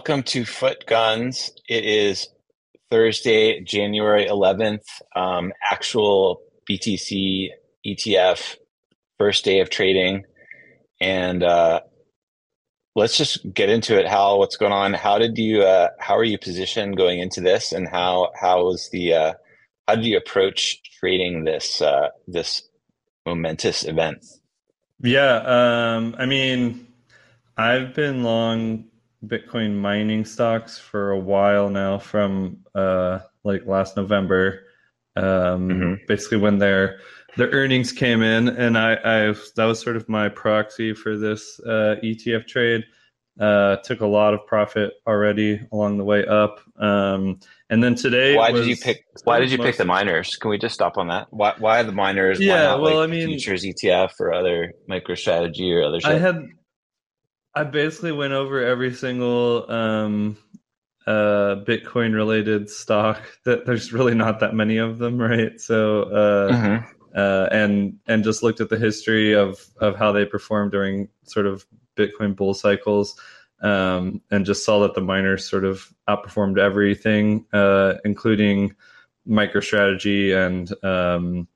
welcome 0.00 0.22
to 0.22 0.46
Foot 0.46 0.86
Guns. 0.86 1.52
It 1.68 1.84
is 1.84 2.26
Thursday, 2.90 3.60
January 3.60 4.24
11th, 4.24 4.86
um, 5.14 5.52
actual 5.62 6.40
BTC 6.66 7.50
ETF 7.86 8.56
first 9.18 9.44
day 9.44 9.60
of 9.60 9.68
trading. 9.68 10.24
And 11.02 11.42
uh, 11.42 11.80
let's 12.96 13.18
just 13.18 13.52
get 13.52 13.68
into 13.68 13.98
it. 14.00 14.08
Hal, 14.08 14.38
what's 14.38 14.56
going 14.56 14.72
on? 14.72 14.94
How 14.94 15.18
did 15.18 15.36
you, 15.36 15.64
uh, 15.64 15.88
how 15.98 16.16
are 16.16 16.24
you 16.24 16.38
positioned 16.38 16.96
going 16.96 17.20
into 17.20 17.42
this? 17.42 17.70
And 17.70 17.86
how, 17.86 18.30
how 18.40 18.64
was 18.64 18.88
the, 18.92 19.12
uh, 19.12 19.32
how 19.86 19.96
did 19.96 20.06
you 20.06 20.16
approach 20.16 20.80
trading 20.98 21.44
this, 21.44 21.82
uh, 21.82 22.08
this 22.26 22.66
momentous 23.26 23.84
event? 23.84 24.24
Yeah. 25.02 25.42
Um, 25.44 26.16
I 26.18 26.24
mean, 26.24 26.86
I've 27.58 27.92
been 27.92 28.22
long 28.22 28.86
Bitcoin 29.26 29.76
mining 29.76 30.24
stocks 30.24 30.78
for 30.78 31.10
a 31.10 31.18
while 31.18 31.68
now 31.68 31.98
from 31.98 32.58
uh, 32.74 33.20
like 33.44 33.66
last 33.66 33.96
November. 33.96 34.66
Um, 35.16 35.68
mm-hmm. 35.68 35.94
Basically, 36.08 36.38
when 36.38 36.58
their 36.58 37.00
their 37.36 37.48
earnings 37.48 37.92
came 37.92 38.22
in, 38.22 38.48
and 38.48 38.78
I, 38.78 38.94
I 38.94 39.34
that 39.56 39.64
was 39.64 39.80
sort 39.80 39.96
of 39.96 40.08
my 40.08 40.28
proxy 40.28 40.94
for 40.94 41.16
this 41.16 41.60
uh, 41.66 41.96
ETF 42.02 42.46
trade. 42.46 42.84
Uh, 43.38 43.76
took 43.84 44.02
a 44.02 44.06
lot 44.06 44.34
of 44.34 44.44
profit 44.46 44.92
already 45.06 45.58
along 45.72 45.96
the 45.96 46.04
way 46.04 46.26
up, 46.26 46.60
um, 46.78 47.38
and 47.70 47.82
then 47.82 47.94
today. 47.94 48.36
Why 48.36 48.52
did 48.52 48.66
you 48.66 48.76
pick? 48.76 49.04
Why 49.24 49.38
did 49.38 49.50
you 49.50 49.56
pick 49.56 49.76
the 49.78 49.84
miners? 49.84 50.36
Can 50.36 50.50
we 50.50 50.58
just 50.58 50.74
stop 50.74 50.98
on 50.98 51.08
that? 51.08 51.28
Why, 51.30 51.54
why 51.58 51.82
the 51.82 51.92
miners? 51.92 52.38
Yeah, 52.38 52.62
not, 52.62 52.82
well, 52.82 52.96
like, 52.96 53.08
I 53.08 53.12
mean, 53.12 53.28
futures 53.28 53.64
ETF 53.64 54.10
or 54.20 54.34
other 54.34 54.74
MicroStrategy 54.90 55.72
or 55.72 55.84
other. 55.84 56.00
Shit? 56.00 56.10
I 56.10 56.18
had 56.18 56.50
I 57.54 57.64
basically 57.64 58.12
went 58.12 58.32
over 58.32 58.64
every 58.64 58.94
single 58.94 59.70
um, 59.70 60.36
uh, 61.06 61.56
Bitcoin 61.66 62.14
related 62.14 62.70
stock. 62.70 63.20
That 63.44 63.66
there's 63.66 63.92
really 63.92 64.14
not 64.14 64.40
that 64.40 64.54
many 64.54 64.78
of 64.78 64.98
them, 64.98 65.18
right? 65.20 65.60
So 65.60 66.02
uh, 66.02 66.52
mm-hmm. 66.52 66.86
uh, 67.14 67.48
and 67.50 67.98
and 68.06 68.24
just 68.24 68.42
looked 68.42 68.60
at 68.60 68.68
the 68.68 68.78
history 68.78 69.32
of 69.34 69.64
of 69.80 69.96
how 69.96 70.12
they 70.12 70.24
performed 70.24 70.72
during 70.72 71.08
sort 71.24 71.46
of 71.46 71.66
Bitcoin 71.96 72.36
bull 72.36 72.54
cycles, 72.54 73.18
um, 73.62 74.22
and 74.30 74.46
just 74.46 74.64
saw 74.64 74.80
that 74.80 74.94
the 74.94 75.00
miners 75.00 75.48
sort 75.48 75.64
of 75.64 75.92
outperformed 76.08 76.58
everything, 76.58 77.46
uh, 77.52 77.94
including 78.04 78.74
MicroStrategy 79.28 80.34
and 80.34 80.72
um, 80.84 81.48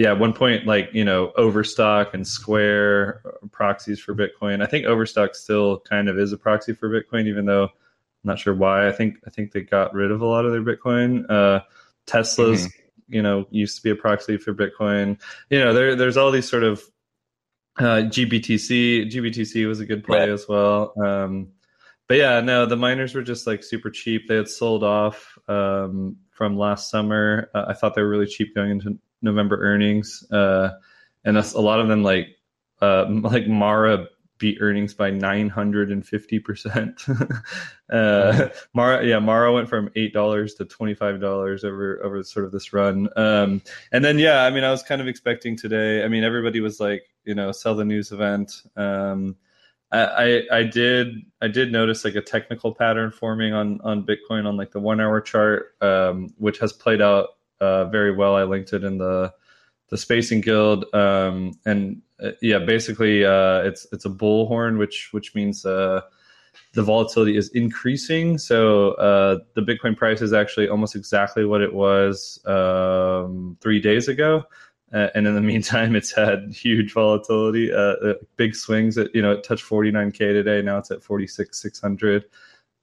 yeah, 0.00 0.12
at 0.12 0.18
one 0.18 0.32
point, 0.32 0.66
like 0.66 0.88
you 0.94 1.04
know, 1.04 1.30
Overstock 1.36 2.14
and 2.14 2.26
Square 2.26 3.20
proxies 3.52 4.00
for 4.00 4.14
Bitcoin. 4.14 4.62
I 4.62 4.66
think 4.66 4.86
Overstock 4.86 5.34
still 5.34 5.80
kind 5.80 6.08
of 6.08 6.18
is 6.18 6.32
a 6.32 6.38
proxy 6.38 6.72
for 6.72 6.88
Bitcoin, 6.88 7.26
even 7.26 7.44
though 7.44 7.64
I'm 7.64 7.70
not 8.24 8.38
sure 8.38 8.54
why. 8.54 8.88
I 8.88 8.92
think 8.92 9.16
I 9.26 9.30
think 9.30 9.52
they 9.52 9.60
got 9.60 9.92
rid 9.92 10.10
of 10.10 10.22
a 10.22 10.26
lot 10.26 10.46
of 10.46 10.52
their 10.52 10.62
Bitcoin. 10.62 11.30
Uh, 11.30 11.60
Tesla's, 12.06 12.66
mm-hmm. 12.66 13.14
you 13.14 13.20
know, 13.20 13.46
used 13.50 13.76
to 13.76 13.82
be 13.82 13.90
a 13.90 13.94
proxy 13.94 14.38
for 14.38 14.54
Bitcoin. 14.54 15.20
You 15.50 15.58
know, 15.58 15.74
there 15.74 15.94
there's 15.94 16.16
all 16.16 16.30
these 16.30 16.48
sort 16.48 16.62
of 16.62 16.82
uh, 17.78 18.08
GBTC. 18.08 19.12
GBTC 19.12 19.68
was 19.68 19.80
a 19.80 19.84
good 19.84 20.02
play 20.02 20.20
right. 20.20 20.28
as 20.30 20.48
well. 20.48 20.94
Um, 20.98 21.48
but 22.08 22.16
yeah, 22.16 22.40
no, 22.40 22.64
the 22.64 22.74
miners 22.74 23.14
were 23.14 23.20
just 23.20 23.46
like 23.46 23.62
super 23.62 23.90
cheap. 23.90 24.28
They 24.28 24.36
had 24.36 24.48
sold 24.48 24.82
off 24.82 25.36
um, 25.46 26.16
from 26.30 26.56
last 26.56 26.88
summer. 26.88 27.50
Uh, 27.54 27.66
I 27.68 27.74
thought 27.74 27.94
they 27.94 28.00
were 28.00 28.08
really 28.08 28.26
cheap 28.26 28.54
going 28.54 28.70
into 28.70 28.98
November 29.22 29.60
earnings, 29.60 30.24
uh, 30.30 30.70
and 31.24 31.36
a 31.36 31.60
lot 31.60 31.80
of 31.80 31.88
them 31.88 32.02
like 32.02 32.36
uh, 32.80 33.06
like 33.10 33.46
Mara 33.46 34.06
beat 34.38 34.58
earnings 34.60 34.94
by 34.94 35.10
950 35.10 36.38
percent. 36.40 37.04
Uh, 37.92 38.48
Mara, 38.72 39.04
yeah, 39.04 39.18
Mara 39.18 39.52
went 39.52 39.68
from 39.68 39.90
eight 39.96 40.12
dollars 40.12 40.54
to 40.54 40.64
twenty 40.64 40.94
five 40.94 41.20
dollars 41.20 41.64
over 41.64 42.00
over 42.04 42.22
sort 42.22 42.46
of 42.46 42.52
this 42.52 42.72
run. 42.72 43.08
Um, 43.16 43.62
and 43.90 44.04
then 44.04 44.16
yeah, 44.16 44.44
I 44.44 44.50
mean, 44.50 44.62
I 44.62 44.70
was 44.70 44.84
kind 44.84 45.00
of 45.00 45.08
expecting 45.08 45.56
today. 45.56 46.04
I 46.04 46.06
mean, 46.06 46.22
everybody 46.22 46.60
was 46.60 46.78
like, 46.78 47.02
you 47.24 47.34
know, 47.34 47.50
sell 47.50 47.74
the 47.74 47.84
news 47.84 48.12
event. 48.12 48.62
Um, 48.76 49.34
I, 49.92 50.42
I 50.52 50.62
did 50.62 51.16
I 51.42 51.48
did 51.48 51.72
notice 51.72 52.04
like 52.04 52.14
a 52.14 52.20
technical 52.20 52.74
pattern 52.74 53.10
forming 53.10 53.52
on 53.52 53.80
on 53.82 54.06
Bitcoin 54.06 54.46
on 54.46 54.56
like 54.56 54.70
the 54.70 54.80
one 54.80 55.00
hour 55.00 55.20
chart, 55.20 55.74
um, 55.80 56.32
which 56.38 56.58
has 56.60 56.72
played 56.72 57.02
out 57.02 57.30
uh, 57.60 57.84
very 57.86 58.14
well. 58.14 58.36
I 58.36 58.44
linked 58.44 58.72
it 58.72 58.84
in 58.84 58.98
the 58.98 59.32
the 59.88 59.98
Spacing 59.98 60.40
Guild, 60.40 60.84
um, 60.94 61.52
and 61.66 62.00
uh, 62.22 62.30
yeah, 62.40 62.58
basically 62.58 63.24
uh, 63.24 63.62
it's 63.62 63.86
it's 63.92 64.04
a 64.04 64.10
bullhorn, 64.10 64.78
which 64.78 65.08
which 65.12 65.34
means 65.34 65.66
uh, 65.66 66.00
the 66.74 66.82
volatility 66.82 67.36
is 67.36 67.48
increasing. 67.50 68.38
So 68.38 68.92
uh, 68.92 69.38
the 69.54 69.62
Bitcoin 69.62 69.96
price 69.96 70.22
is 70.22 70.32
actually 70.32 70.68
almost 70.68 70.94
exactly 70.94 71.44
what 71.44 71.60
it 71.60 71.74
was 71.74 72.40
um, 72.46 73.56
three 73.60 73.80
days 73.80 74.08
ago. 74.08 74.44
And 74.92 75.26
in 75.26 75.34
the 75.36 75.40
meantime, 75.52 75.94
it's 75.94 76.12
had 76.12 76.52
huge 76.52 76.92
volatility, 76.92 77.70
big 78.36 78.54
swings. 78.54 78.98
At 78.98 79.14
you 79.14 79.22
know, 79.22 79.32
it 79.32 79.44
touched 79.44 79.64
49k 79.64 80.18
today. 80.18 80.62
Now 80.62 80.78
it's 80.78 80.90
at 80.90 81.02
46,600. 81.02 82.24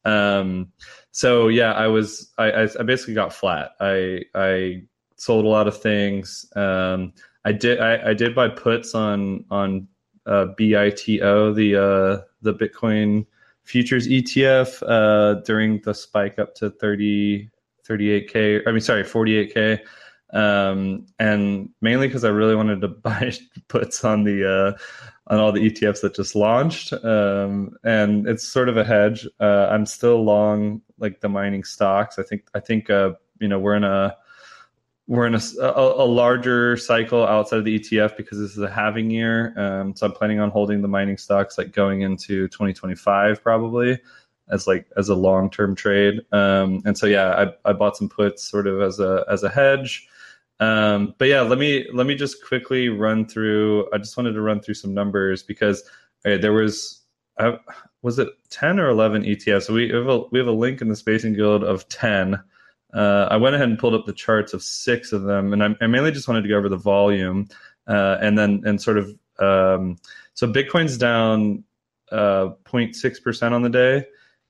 Um, 0.05 0.71
so 1.11 1.47
yeah, 1.47 1.73
I 1.73 1.87
was 1.87 2.31
I, 2.37 2.67
I 2.79 2.83
basically 2.83 3.13
got 3.13 3.33
flat. 3.33 3.71
I 3.79 4.21
I 4.35 4.83
sold 5.15 5.45
a 5.45 5.49
lot 5.49 5.67
of 5.67 5.81
things. 5.81 6.45
Um, 6.55 7.13
I 7.43 7.51
did 7.51 7.79
I, 7.79 8.09
I 8.09 8.13
did 8.13 8.35
buy 8.35 8.49
puts 8.49 8.93
on 8.93 9.45
on 9.49 9.87
uh, 10.25 10.47
BITO 10.57 11.53
the 11.53 11.75
uh, 11.75 12.23
the 12.41 12.53
Bitcoin 12.53 13.25
futures 13.63 14.07
ETF 14.07 14.83
uh, 14.87 15.41
during 15.41 15.81
the 15.81 15.93
spike 15.93 16.39
up 16.39 16.55
to 16.55 16.69
30 16.69 17.49
38k. 17.87 18.61
I 18.67 18.71
mean 18.71 18.81
sorry 18.81 19.03
48k. 19.03 19.79
Um, 20.33 21.05
and 21.19 21.69
mainly 21.81 22.07
because 22.07 22.23
I 22.23 22.29
really 22.29 22.55
wanted 22.55 22.81
to 22.81 22.87
buy 22.87 23.33
puts 23.67 24.03
on 24.03 24.23
the 24.23 24.75
uh, 24.77 24.77
on 25.27 25.39
all 25.39 25.51
the 25.51 25.69
ETFs 25.69 26.01
that 26.01 26.15
just 26.15 26.35
launched. 26.35 26.93
Um, 26.93 27.75
and 27.83 28.27
it's 28.27 28.47
sort 28.47 28.69
of 28.69 28.77
a 28.77 28.83
hedge. 28.83 29.27
Uh, 29.39 29.67
I'm 29.69 29.85
still 29.85 30.23
long 30.23 30.81
like 30.99 31.21
the 31.21 31.29
mining 31.29 31.63
stocks. 31.63 32.19
I 32.19 32.23
think 32.23 32.47
I 32.53 32.59
think 32.59 32.89
uh, 32.89 33.13
you 33.39 33.47
know 33.47 33.59
we're 33.59 33.75
in 33.75 33.83
a 33.83 34.15
we're 35.07 35.25
in 35.25 35.35
a, 35.35 35.41
a, 35.61 36.03
a, 36.03 36.05
larger 36.05 36.75
cycle 36.75 37.25
outside 37.25 37.59
of 37.59 37.65
the 37.65 37.79
ETF 37.79 38.17
because 38.17 38.39
this 38.39 38.51
is 38.51 38.57
a 38.57 38.69
halving 38.69 39.09
year. 39.09 39.53
Um, 39.57 39.95
so 39.95 40.05
I'm 40.05 40.11
planning 40.11 40.41
on 40.41 40.49
holding 40.49 40.81
the 40.81 40.89
mining 40.89 41.17
stocks 41.17 41.57
like 41.57 41.71
going 41.71 42.01
into 42.01 42.49
2025 42.49 43.41
probably 43.41 44.01
as 44.49 44.67
like 44.67 44.85
as 44.97 45.07
a 45.07 45.15
long 45.15 45.49
term 45.49 45.75
trade. 45.75 46.21
Um, 46.33 46.81
and 46.85 46.97
so 46.97 47.05
yeah, 47.05 47.51
I, 47.65 47.69
I 47.69 47.73
bought 47.73 47.95
some 47.95 48.09
puts 48.09 48.43
sort 48.43 48.67
of 48.67 48.81
as 48.81 48.99
a 48.99 49.25
as 49.29 49.43
a 49.43 49.49
hedge. 49.49 50.07
Um, 50.59 51.13
but 51.17 51.27
yeah, 51.27 51.41
let 51.41 51.59
me 51.59 51.85
let 51.93 52.07
me 52.07 52.15
just 52.15 52.43
quickly 52.43 52.89
run 52.89 53.27
through. 53.27 53.91
I 53.93 53.97
just 53.97 54.17
wanted 54.17 54.33
to 54.33 54.41
run 54.41 54.59
through 54.59 54.73
some 54.75 54.93
numbers 54.93 55.43
because 55.43 55.83
okay, 56.25 56.37
there 56.37 56.53
was 56.53 57.01
uh, 57.37 57.57
was 58.01 58.19
it 58.19 58.29
ten 58.49 58.79
or 58.79 58.89
eleven 58.89 59.23
ETFs? 59.23 59.63
So 59.63 59.73
we 59.73 59.89
have 59.89 60.07
a 60.07 60.19
we 60.31 60.39
have 60.39 60.47
a 60.47 60.51
link 60.51 60.81
in 60.81 60.89
the 60.89 60.95
Spacing 60.95 61.33
Guild 61.33 61.63
of 61.63 61.87
ten. 61.89 62.41
Uh, 62.93 63.27
I 63.29 63.37
went 63.37 63.55
ahead 63.55 63.69
and 63.69 63.77
pulled 63.77 63.93
up 63.93 64.05
the 64.05 64.13
charts 64.13 64.53
of 64.53 64.63
six 64.63 65.11
of 65.11 65.23
them, 65.23 65.53
and 65.53 65.63
I, 65.63 65.75
I 65.81 65.87
mainly 65.87 66.11
just 66.11 66.27
wanted 66.27 66.43
to 66.43 66.49
go 66.49 66.57
over 66.57 66.69
the 66.69 66.77
volume 66.77 67.47
uh, 67.85 68.17
and 68.21 68.37
then 68.37 68.63
and 68.65 68.81
sort 68.81 68.97
of 68.97 69.05
um, 69.39 69.97
so 70.33 70.51
Bitcoin's 70.51 70.97
down 70.97 71.63
uh, 72.11 72.49
0.6 72.65 73.21
percent 73.21 73.53
on 73.53 73.61
the 73.61 73.69
day, 73.69 74.05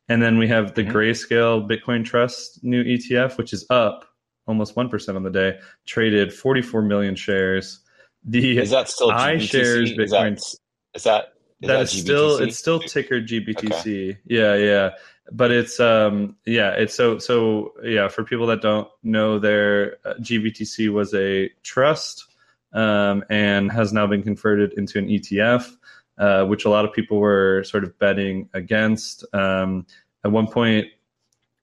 and 0.08 0.22
then 0.22 0.38
we 0.38 0.48
have 0.48 0.74
the 0.76 0.84
mm-hmm. 0.84 0.96
Grayscale 0.96 1.70
Bitcoin 1.70 2.06
Trust 2.06 2.64
new 2.64 2.84
ETF, 2.84 3.38
which 3.38 3.52
is 3.52 3.66
up 3.70 4.07
almost 4.48 4.76
1% 4.76 5.16
on 5.16 5.24
the 5.24 5.30
day, 5.30 5.60
traded 5.86 6.34
44 6.34 6.82
million 6.82 7.16
shares. 7.16 7.80
The 8.24 8.58
is 8.58 8.72
that 8.72 8.90
still 8.90 9.12
iShares 9.12 9.96
Bitcoin? 9.96 10.34
Is 10.34 10.60
that, 10.94 10.94
is 10.94 11.04
that, 11.04 11.34
is 11.62 11.68
that 11.68 11.82
is 11.82 11.92
still 11.92 12.38
it's 12.38 12.58
still 12.58 12.80
ticker 12.80 13.22
GBTC. 13.22 14.10
Okay. 14.10 14.20
Yeah, 14.26 14.56
yeah. 14.56 14.92
But 15.32 15.52
it's 15.52 15.80
um 15.80 16.36
yeah, 16.46 16.72
it's 16.72 16.96
so 16.96 17.20
so 17.20 17.74
yeah, 17.84 18.08
for 18.08 18.24
people 18.24 18.48
that 18.48 18.62
don't 18.62 18.88
know 19.04 19.40
their 19.40 19.98
uh, 20.06 20.16
GBTC 20.16 20.92
was 20.92 21.14
a 21.14 21.50
trust 21.64 22.26
um 22.74 23.24
and 23.30 23.72
has 23.72 23.94
now 23.94 24.08
been 24.08 24.24
converted 24.24 24.74
into 24.74 24.98
an 24.98 25.08
ETF. 25.08 25.72
Uh, 26.18 26.44
which 26.46 26.66
a 26.66 26.70
lot 26.70 26.84
of 26.84 26.92
people 26.92 27.20
were 27.20 27.64
sort 27.64 27.84
of 27.84 27.98
betting 28.00 28.50
against. 28.56 29.24
Um, 29.36 29.86
at 30.26 30.32
one 30.32 30.48
point, 30.48 30.88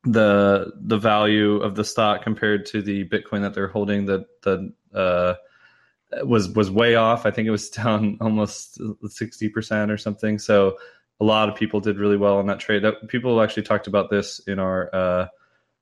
the 0.05 0.73
the 0.81 0.99
value 0.99 1.57
of 1.57 1.75
the 1.75 1.85
stock 1.85 2.23
compared 2.23 2.67
to 2.67 2.83
the 2.83 3.09
Bitcoin 3.09 3.43
that 3.43 3.55
they're 3.55 3.69
holding 3.69 4.07
that 4.07 4.27
the 4.43 4.73
uh, 4.95 5.35
was 6.25 6.49
was 6.51 6.71
way 6.71 6.95
off. 6.95 7.27
I 7.27 7.31
think 7.31 7.49
it 7.49 7.51
was 7.51 7.71
down 7.71 8.19
almost 8.21 8.81
sixty 9.09 9.49
percent 9.49 9.91
or 9.91 9.99
something. 9.99 10.39
So 10.39 10.77
a 11.21 11.25
lot 11.25 11.49
of 11.49 11.55
people 11.55 11.81
did 11.81 11.99
really 11.99 12.17
well 12.17 12.39
on 12.39 12.47
that 12.47 12.61
trade. 12.61 12.83
That 12.83 13.09
people 13.09 13.41
actually 13.41 13.63
talked 13.63 13.87
about 13.87 14.11
this 14.11 14.41
in 14.41 14.59
our 14.59 14.95
uh, 14.95 15.29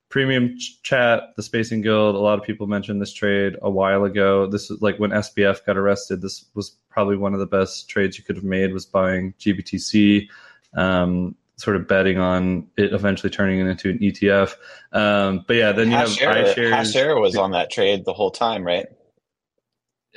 premium 0.09 0.57
ch- 0.57 0.81
chat, 0.83 1.23
the 1.35 1.43
Spacing 1.43 1.81
Guild. 1.81 2.15
A 2.15 2.19
lot 2.19 2.39
of 2.39 2.45
people 2.45 2.67
mentioned 2.67 3.01
this 3.01 3.13
trade 3.13 3.57
a 3.61 3.69
while 3.69 4.05
ago. 4.05 4.47
This 4.47 4.69
is 4.69 4.81
like 4.81 4.97
when 4.99 5.09
SBF 5.09 5.65
got 5.65 5.75
arrested. 5.75 6.21
This 6.21 6.45
was 6.53 6.75
probably 6.89 7.17
one 7.17 7.33
of 7.33 7.39
the 7.39 7.47
best 7.47 7.89
trades 7.89 8.17
you 8.17 8.23
could 8.23 8.35
have 8.35 8.45
made 8.45 8.71
was 8.71 8.85
buying 8.85 9.33
GBTC. 9.39 10.27
Um, 10.75 11.35
sort 11.63 11.77
of 11.77 11.87
betting 11.87 12.17
on 12.17 12.67
it 12.75 12.93
eventually 12.93 13.29
turning 13.29 13.59
it 13.59 13.67
into 13.67 13.89
an 13.89 13.99
ETF. 13.99 14.53
Um, 14.91 15.45
but 15.47 15.55
yeah, 15.55 15.71
then 15.71 15.89
you 15.89 15.95
Hash 15.95 16.19
have 16.19 16.35
iShares. 16.35 16.71
Hashare 16.71 17.21
was 17.21 17.37
on 17.37 17.51
that 17.51 17.71
trade 17.71 18.03
the 18.03 18.13
whole 18.13 18.31
time, 18.31 18.65
right? 18.65 18.87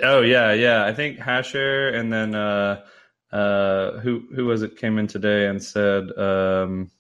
Oh 0.03 0.23
yeah, 0.23 0.53
yeah. 0.53 0.85
I 0.85 0.93
think 0.93 1.19
Hashare 1.19 1.95
and 1.95 2.13
then 2.13 2.35
uh, 2.35 2.85
uh, 3.33 3.93
who 4.01 4.25
who 4.35 4.47
was 4.47 4.63
it 4.63 4.77
came 4.77 4.99
in 4.99 5.07
today 5.07 5.47
and 5.47 5.63
said 5.63 6.11
um, 6.19 6.91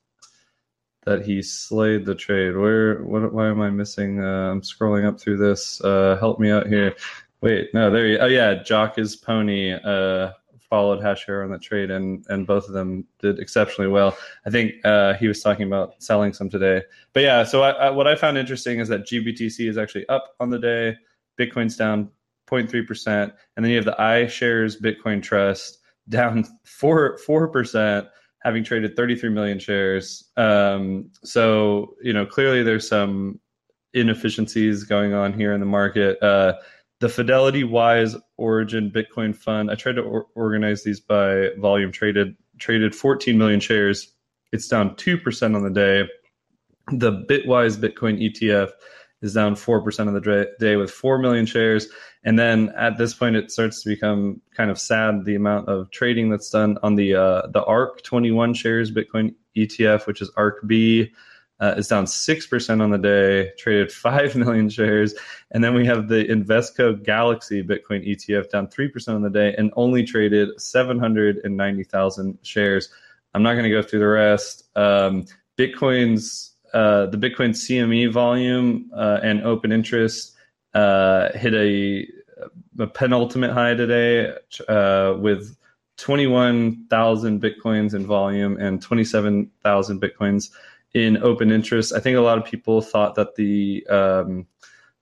that 1.05 1.25
he 1.25 1.43
slayed 1.43 2.07
the 2.07 2.15
trade. 2.15 2.57
Where 2.57 3.03
what? 3.03 3.33
Why 3.33 3.49
am 3.49 3.61
I 3.61 3.71
missing? 3.71 4.23
Uh, 4.23 4.53
I'm 4.53 4.63
scrolling 4.63 5.07
up 5.07 5.21
through 5.21 5.39
this. 5.39 5.81
Uh, 5.81 6.17
help 6.21 6.39
me 6.39 6.51
out 6.51 6.69
here. 6.69 6.95
Wait, 7.43 7.75
no, 7.75 7.91
there 7.91 8.07
you. 8.07 8.19
Oh 8.19 8.27
yeah, 8.27 8.63
Jock 8.63 8.99
is 8.99 9.17
pony. 9.17 9.73
Followed 10.69 11.01
Hashare 11.01 11.45
on 11.45 11.51
that 11.51 11.63
trade, 11.63 11.91
and 11.91 12.25
and 12.29 12.47
both 12.47 12.67
of 12.67 12.75
them 12.75 13.07
did 13.21 13.39
exceptionally 13.39 13.91
well. 13.91 14.17
I 14.45 14.51
think 14.51 14.73
uh, 14.85 15.15
he 15.15 15.29
was 15.29 15.41
talking 15.41 15.67
about 15.67 16.03
selling 16.03 16.33
some 16.33 16.51
today, 16.51 16.83
but 17.13 17.23
yeah. 17.23 17.45
So 17.45 17.63
I, 17.63 17.71
I, 17.71 17.91
what 17.91 18.07
I 18.07 18.17
found 18.17 18.37
interesting 18.37 18.81
is 18.81 18.89
that 18.89 19.07
GBTC 19.07 19.69
is 19.69 19.79
actually 19.79 20.09
up 20.09 20.35
on 20.41 20.51
the 20.51 20.59
day. 20.59 20.97
Bitcoin's 21.39 21.77
down 21.77 22.11
0.3 22.49 22.87
percent, 22.87 23.33
and 23.57 23.65
then 23.65 23.71
you 23.71 23.77
have 23.77 23.85
the 23.85 23.97
iShares 23.99 24.81
Bitcoin 24.81 25.23
Trust 25.23 25.79
down 26.09 26.45
four 26.65 27.19
four 27.19 27.49
percent, 27.49 28.09
having 28.43 28.65
traded 28.65 28.97
33 28.97 29.31
million 29.31 29.59
shares. 29.59 30.31
Um, 30.37 31.11
so 31.23 31.95
you 32.03 32.13
know 32.13 32.27
clearly 32.27 32.63
there's 32.63 32.89
some 32.89 33.41
inefficiencies 33.95 34.85
going 34.85 35.15
on 35.15 35.33
here 35.33 35.53
in 35.53 35.61
the 35.61 35.67
market. 35.67 36.23
Uh, 36.23 36.55
the 37.01 37.09
Fidelity 37.09 37.65
Wise 37.65 38.17
Origin 38.37 38.91
Bitcoin 38.91 39.37
Fund. 39.37 39.71
I 39.71 39.75
tried 39.75 39.97
to 39.97 40.03
or- 40.03 40.27
organize 40.35 40.83
these 40.85 41.01
by 41.01 41.51
volume 41.59 41.93
traded. 41.93 42.37
Traded 42.59 42.95
14 42.95 43.37
million 43.37 43.61
shares. 43.61 44.15
It's 44.53 44.69
down 44.69 44.97
two 44.97 45.19
percent 45.19 45.55
on 45.55 45.63
the 45.63 45.71
day. 45.71 46.09
The 46.93 47.13
Bitwise 47.13 47.77
Bitcoin 47.77 48.19
ETF 48.23 48.71
is 49.21 49.35
down 49.35 49.57
four 49.57 49.83
percent 49.83 50.09
of 50.09 50.15
the 50.15 50.49
day 50.59 50.77
with 50.77 50.91
four 50.91 51.19
million 51.19 51.45
shares. 51.45 51.89
And 52.25 52.39
then 52.39 52.73
at 52.77 52.97
this 52.97 53.13
point, 53.13 53.37
it 53.37 53.51
starts 53.51 53.83
to 53.83 53.91
become 53.91 54.41
kind 54.57 54.71
of 54.71 54.79
sad 54.79 55.25
the 55.25 55.35
amount 55.35 55.69
of 55.69 55.91
trading 55.91 56.31
that's 56.31 56.51
done 56.51 56.79
on 56.83 56.95
the 56.95 57.15
uh, 57.15 57.49
the 57.49 57.63
ARK 57.65 58.03
21 58.03 58.55
shares 58.55 58.91
Bitcoin 58.91 59.35
ETF, 59.57 60.07
which 60.07 60.23
is 60.23 60.31
ARKB 60.33 61.11
uh, 61.61 61.75
is 61.77 61.89
down 61.89 62.05
6% 62.05 62.83
on 62.83 62.91
the 62.91 62.99
day, 62.99 63.53
traded 63.59 63.93
5 63.93 64.37
million 64.37 64.69
shares. 64.69 65.15
And 65.51 65.63
then 65.63 65.75
we 65.75 65.87
have 65.87 66.09
the 66.09 66.25
Invesco 66.25 67.03
Galaxy 67.03 67.63
Bitcoin 67.63 68.07
ETF 68.07 68.51
down 68.51 68.69
3% 68.69 69.15
on 69.15 69.23
the 69.23 69.31
day 69.31 69.55
and 69.57 69.73
only 69.77 70.05
traded 70.05 70.61
790,000 70.61 72.39
shares. 72.43 72.89
I'm 73.35 73.43
not 73.43 73.53
going 73.53 73.65
to 73.65 73.71
go 73.71 73.83
through 73.83 74.01
the 74.01 74.07
rest. 74.07 74.65
Um, 74.77 75.27
Bitcoin's 75.59 76.53
uh, 76.75 77.07
the 77.07 77.17
Bitcoin 77.17 77.51
CME 77.51 78.13
volume 78.13 78.91
uh, 78.95 79.21
and 79.23 79.43
open 79.43 79.73
interest 79.73 80.35
uh, 80.75 81.31
hit 81.33 81.55
a, 81.55 82.07
a, 82.79 82.87
penultimate 82.89 83.53
high 83.53 83.73
today 83.75 84.35
uh, 84.69 85.15
with 85.19 85.57
21,000 85.97 87.41
Bitcoins 87.41 87.95
in 87.95 88.07
volume 88.07 88.59
and 88.59 88.83
27,000 88.83 90.03
Bitcoins 90.03 90.51
in 90.95 91.23
open 91.23 91.51
interest. 91.51 91.93
I 91.93 92.01
think 92.01 92.17
a 92.17 92.21
lot 92.21 92.39
of 92.39 92.45
people 92.45 92.81
thought 92.81 93.15
that 93.17 93.35
the 93.35 93.87
um, 93.89 94.47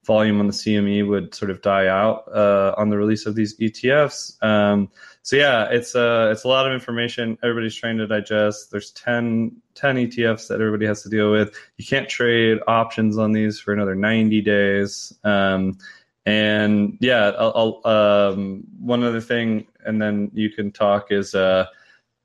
volume 0.05 0.39
on 0.39 0.47
the 0.47 0.53
CME 0.53 1.07
would 1.07 1.33
sort 1.33 1.51
of 1.51 1.61
die 1.61 1.87
out 1.87 2.27
uh, 2.33 2.73
on 2.77 2.89
the 2.89 2.97
release 2.97 3.25
of 3.25 3.35
these 3.35 3.57
ETFs. 3.57 4.41
Um, 4.43 4.89
so 5.23 5.35
yeah, 5.35 5.65
it's 5.65 5.95
a 5.95 6.27
uh, 6.27 6.31
it's 6.31 6.43
a 6.43 6.47
lot 6.47 6.67
of 6.67 6.73
information. 6.73 7.37
Everybody's 7.41 7.75
trying 7.75 7.97
to 7.97 8.07
digest. 8.07 8.71
There's 8.71 8.91
10, 8.91 9.55
10 9.73 9.95
ETFs 9.95 10.47
that 10.47 10.61
everybody 10.61 10.85
has 10.85 11.01
to 11.03 11.09
deal 11.09 11.31
with. 11.31 11.55
You 11.77 11.85
can't 11.85 12.07
trade 12.07 12.59
options 12.67 13.17
on 13.17 13.31
these 13.31 13.59
for 13.59 13.73
another 13.73 13.95
90 13.95 14.41
days. 14.41 15.13
Um, 15.23 15.79
and 16.27 16.97
yeah, 17.01 17.31
I'll, 17.37 17.81
I'll, 17.85 17.91
um, 17.91 18.63
one 18.79 19.03
other 19.03 19.21
thing, 19.21 19.67
and 19.83 20.01
then 20.01 20.31
you 20.33 20.49
can 20.49 20.71
talk 20.71 21.07
is. 21.11 21.33
Uh, 21.33 21.65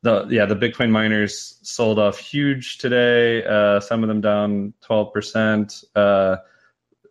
the 0.02 0.26
yeah 0.30 0.46
the 0.46 0.56
Bitcoin 0.56 0.90
miners 0.90 1.58
sold 1.62 1.98
off 1.98 2.18
huge 2.18 2.78
today. 2.78 3.44
Uh, 3.44 3.80
some 3.80 4.02
of 4.02 4.08
them 4.08 4.20
down 4.20 4.72
twelve 4.80 5.12
percent, 5.12 5.84
uh, 5.94 6.36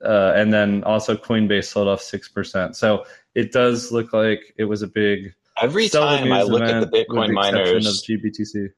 uh, 0.03 0.33
and 0.35 0.51
then 0.51 0.83
also 0.83 1.15
Coinbase 1.15 1.65
sold 1.65 1.87
off 1.87 2.01
six 2.01 2.27
percent. 2.27 2.75
So 2.75 3.05
it 3.35 3.51
does 3.51 3.91
look 3.91 4.13
like 4.13 4.53
it 4.57 4.65
was 4.65 4.81
a 4.81 4.87
big. 4.87 5.33
Every 5.61 5.89
time 5.89 6.31
I 6.31 6.43
look 6.43 6.61
at 6.61 6.79
the 6.79 6.87
Bitcoin 6.87 7.27
the 7.27 7.33
miners 7.33 7.85
of 7.85 7.93
GBTC. 7.93 8.69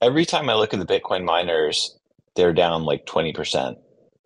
Every 0.00 0.26
time 0.26 0.50
I 0.50 0.54
look 0.54 0.74
at 0.74 0.80
the 0.80 1.00
Bitcoin 1.00 1.24
miners, 1.24 1.96
they're 2.34 2.52
down 2.52 2.84
like 2.84 3.06
twenty 3.06 3.32
percent. 3.32 3.78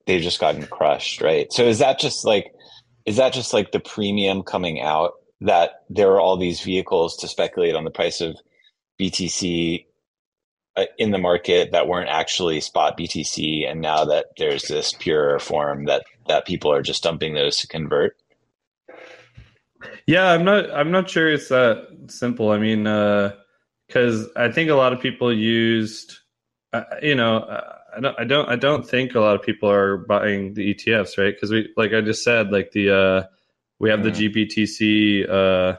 They've 0.07 0.23
just 0.23 0.41
gotten 0.41 0.67
crushed, 0.67 1.21
right? 1.21 1.53
So 1.53 1.65
is 1.65 1.81
that 1.81 1.99
just 1.99 2.25
like, 2.25 2.53
is 3.07 3.17
that 3.17 3.33
just 3.33 3.53
like 3.53 3.73
the 3.73 3.81
premium 3.81 4.45
coming 4.45 4.81
out 4.81 5.15
that 5.41 5.83
there 5.91 6.13
are 6.13 6.21
all 6.21 6.37
these 6.37 6.61
vehicles 6.61 7.17
to 7.19 7.29
speculate 7.29 7.75
on 7.75 7.85
the 7.85 7.91
price 7.91 8.21
of 8.21 8.37
BTC 9.01 9.87
uh, 10.77 10.85
in 10.99 11.11
the 11.11 11.19
market 11.19 11.73
that 11.73 11.89
weren't 11.89 12.11
actually 12.11 12.61
spot 12.61 12.99
BTC, 12.99 13.71
and 13.71 13.81
now 13.81 14.05
that 14.05 14.27
there's 14.37 14.65
this 14.65 14.93
pure 14.93 15.39
form 15.39 15.87
that 15.87 16.05
that 16.29 16.47
people 16.47 16.73
are 16.73 16.83
just 16.83 17.03
dumping 17.03 17.35
those 17.35 17.59
to 17.59 17.67
convert. 17.67 18.17
Yeah, 20.07 20.31
I'm 20.31 20.45
not. 20.45 20.71
I'm 20.71 20.91
not 20.91 21.11
sure 21.11 21.31
it's 21.31 21.49
that 21.49 21.89
simple. 22.09 22.51
I 22.51 22.59
mean, 22.59 22.85
because 22.85 24.27
uh, 24.27 24.29
I 24.37 24.53
think 24.53 24.71
a 24.71 24.75
lot 24.75 24.93
of 24.93 25.01
people 25.01 25.33
used, 25.33 26.19
uh, 26.73 26.83
you 27.03 27.15
know, 27.15 27.39
uh, 27.39 27.77
I 27.97 28.01
don't. 28.01 28.21
I 28.21 28.25
don't. 28.25 28.49
I 28.49 28.57
don't 28.57 28.89
think 28.89 29.15
a 29.15 29.21
lot 29.21 29.35
of 29.35 29.43
people 29.43 29.71
are 29.71 29.97
buying 29.97 30.55
the 30.55 30.75
ETFs, 30.75 31.19
right? 31.19 31.35
Because 31.35 31.51
we, 31.51 31.69
like 31.77 31.93
I 31.93 32.01
just 32.03 32.23
said, 32.23 32.53
like 32.53 32.73
the 32.73 32.95
uh, 32.95 33.23
we 33.79 33.91
have 33.91 34.01
mm. 34.01 34.15
the 34.15 34.29
GBTC 34.29 35.29
uh, 35.29 35.79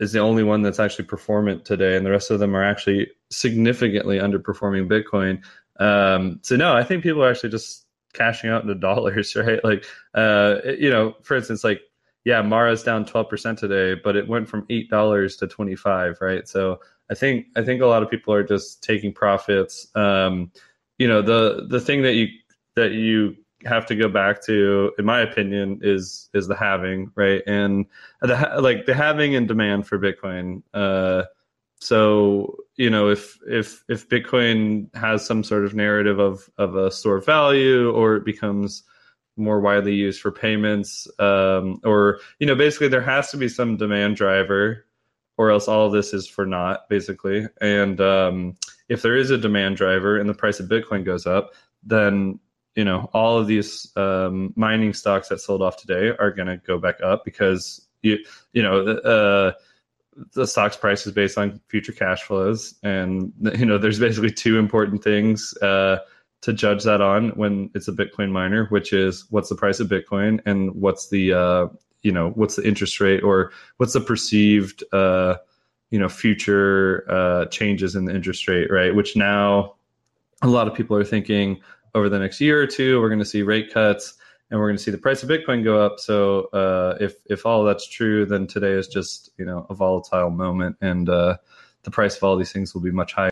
is 0.00 0.12
the 0.12 0.20
only 0.20 0.44
one 0.44 0.62
that's 0.62 0.78
actually 0.78 1.06
performant 1.06 1.64
today, 1.64 1.96
and 1.96 2.06
the 2.06 2.10
rest 2.10 2.30
of 2.30 2.38
them 2.38 2.54
are 2.54 2.62
actually 2.62 3.10
significantly 3.30 4.18
underperforming 4.18 4.88
Bitcoin. 4.88 5.42
Um, 5.80 6.40
so 6.42 6.56
no, 6.56 6.74
I 6.74 6.84
think 6.84 7.02
people 7.02 7.22
are 7.24 7.30
actually 7.30 7.50
just 7.50 7.86
cashing 8.12 8.50
out 8.50 8.62
into 8.62 8.74
dollars, 8.74 9.34
right? 9.36 9.62
Like, 9.64 9.84
uh, 10.14 10.56
you 10.78 10.90
know, 10.90 11.14
for 11.22 11.36
instance, 11.36 11.64
like 11.64 11.80
yeah, 12.24 12.42
Mara's 12.42 12.82
down 12.82 13.06
twelve 13.06 13.28
percent 13.28 13.58
today, 13.58 14.00
but 14.02 14.16
it 14.16 14.28
went 14.28 14.48
from 14.48 14.66
eight 14.70 14.90
dollars 14.90 15.36
to 15.36 15.46
twenty 15.46 15.76
five, 15.76 16.18
right? 16.20 16.46
So 16.48 16.80
I 17.10 17.14
think 17.14 17.46
I 17.56 17.62
think 17.62 17.82
a 17.82 17.86
lot 17.86 18.02
of 18.02 18.10
people 18.10 18.34
are 18.34 18.44
just 18.44 18.82
taking 18.82 19.12
profits. 19.12 19.88
Um, 19.94 20.52
you 20.98 21.08
know, 21.08 21.22
the 21.22 21.66
the 21.68 21.80
thing 21.80 22.02
that 22.02 22.14
you 22.14 22.28
that 22.76 22.92
you 22.92 23.36
have 23.64 23.86
to 23.86 23.96
go 23.96 24.08
back 24.08 24.44
to, 24.46 24.92
in 24.98 25.04
my 25.04 25.20
opinion, 25.20 25.80
is 25.82 26.28
is 26.34 26.46
the 26.46 26.56
halving, 26.56 27.10
right? 27.14 27.42
And 27.46 27.86
the 28.20 28.58
like 28.60 28.86
the 28.86 28.94
halving 28.94 29.34
and 29.34 29.48
demand 29.48 29.86
for 29.86 29.98
Bitcoin. 29.98 30.62
Uh, 30.72 31.24
so 31.80 32.56
you 32.76 32.90
know, 32.90 33.08
if 33.08 33.38
if 33.46 33.84
if 33.88 34.08
Bitcoin 34.08 34.94
has 34.94 35.26
some 35.26 35.42
sort 35.44 35.64
of 35.64 35.74
narrative 35.74 36.18
of 36.18 36.48
of 36.58 36.76
a 36.76 36.90
store 36.90 37.16
of 37.16 37.26
value, 37.26 37.90
or 37.90 38.16
it 38.16 38.24
becomes 38.24 38.84
more 39.36 39.60
widely 39.60 39.94
used 39.94 40.20
for 40.20 40.32
payments, 40.32 41.06
um, 41.18 41.80
or 41.84 42.20
you 42.38 42.46
know, 42.46 42.54
basically 42.54 42.88
there 42.88 43.02
has 43.02 43.30
to 43.30 43.36
be 43.36 43.48
some 43.48 43.76
demand 43.76 44.16
driver, 44.16 44.86
or 45.36 45.50
else 45.50 45.68
all 45.68 45.86
of 45.86 45.92
this 45.92 46.12
is 46.12 46.28
for 46.28 46.46
naught, 46.46 46.88
basically. 46.88 47.46
And 47.60 48.00
um, 48.00 48.56
if 48.88 49.02
there 49.02 49.16
is 49.16 49.30
a 49.30 49.38
demand 49.38 49.76
driver 49.76 50.18
and 50.18 50.28
the 50.28 50.34
price 50.34 50.60
of 50.60 50.68
Bitcoin 50.68 51.04
goes 51.04 51.26
up, 51.26 51.52
then 51.84 52.40
you 52.78 52.84
know 52.84 53.10
all 53.12 53.36
of 53.36 53.48
these 53.48 53.90
um, 53.96 54.52
mining 54.54 54.94
stocks 54.94 55.28
that 55.28 55.40
sold 55.40 55.62
off 55.62 55.76
today 55.76 56.14
are 56.20 56.30
going 56.30 56.46
to 56.46 56.58
go 56.58 56.78
back 56.78 57.00
up 57.02 57.24
because 57.24 57.88
you 58.02 58.18
you 58.52 58.62
know 58.62 58.86
uh, 58.86 59.52
the 60.34 60.46
stock's 60.46 60.76
price 60.76 61.04
is 61.04 61.12
based 61.12 61.36
on 61.36 61.60
future 61.66 61.90
cash 61.90 62.22
flows 62.22 62.76
and 62.84 63.32
you 63.58 63.66
know 63.66 63.78
there's 63.78 63.98
basically 63.98 64.30
two 64.30 64.60
important 64.60 65.02
things 65.02 65.56
uh, 65.58 65.98
to 66.40 66.52
judge 66.52 66.84
that 66.84 67.00
on 67.00 67.30
when 67.30 67.68
it's 67.74 67.88
a 67.88 67.92
bitcoin 67.92 68.30
miner 68.30 68.66
which 68.66 68.92
is 68.92 69.26
what's 69.30 69.48
the 69.48 69.56
price 69.56 69.80
of 69.80 69.88
bitcoin 69.88 70.38
and 70.46 70.72
what's 70.76 71.08
the 71.08 71.32
uh, 71.32 71.66
you 72.02 72.12
know 72.12 72.30
what's 72.36 72.54
the 72.54 72.66
interest 72.66 73.00
rate 73.00 73.24
or 73.24 73.50
what's 73.78 73.92
the 73.92 74.00
perceived 74.00 74.84
uh, 74.92 75.34
you 75.90 75.98
know 75.98 76.08
future 76.08 77.04
uh, 77.10 77.46
changes 77.46 77.96
in 77.96 78.04
the 78.04 78.14
interest 78.14 78.46
rate 78.46 78.70
right? 78.70 78.94
Which 78.94 79.16
now 79.16 79.74
a 80.42 80.48
lot 80.48 80.68
of 80.68 80.74
people 80.74 80.96
are 80.96 81.04
thinking 81.04 81.60
over 81.98 82.08
the 82.08 82.18
next 82.18 82.40
year 82.40 82.62
or 82.62 82.66
two, 82.66 83.00
we're 83.00 83.08
going 83.08 83.18
to 83.18 83.24
see 83.24 83.42
rate 83.42 83.72
cuts 83.72 84.14
and 84.50 84.58
we're 84.58 84.66
going 84.66 84.76
to 84.76 84.82
see 84.82 84.90
the 84.90 84.98
price 84.98 85.22
of 85.22 85.28
Bitcoin 85.28 85.62
go 85.62 85.84
up. 85.84 85.98
So 85.98 86.44
uh, 86.52 86.96
if 87.00 87.16
if 87.26 87.44
all 87.44 87.64
that's 87.64 87.86
true, 87.86 88.24
then 88.24 88.46
today 88.46 88.72
is 88.72 88.88
just 88.88 89.30
you 89.36 89.44
know 89.44 89.66
a 89.68 89.74
volatile 89.74 90.30
moment, 90.30 90.76
and 90.80 91.08
uh, 91.08 91.36
the 91.82 91.90
price 91.90 92.16
of 92.16 92.22
all 92.24 92.36
these 92.36 92.52
things 92.52 92.74
will 92.74 92.80
be 92.80 92.90
much 92.90 93.12
higher. 93.12 93.30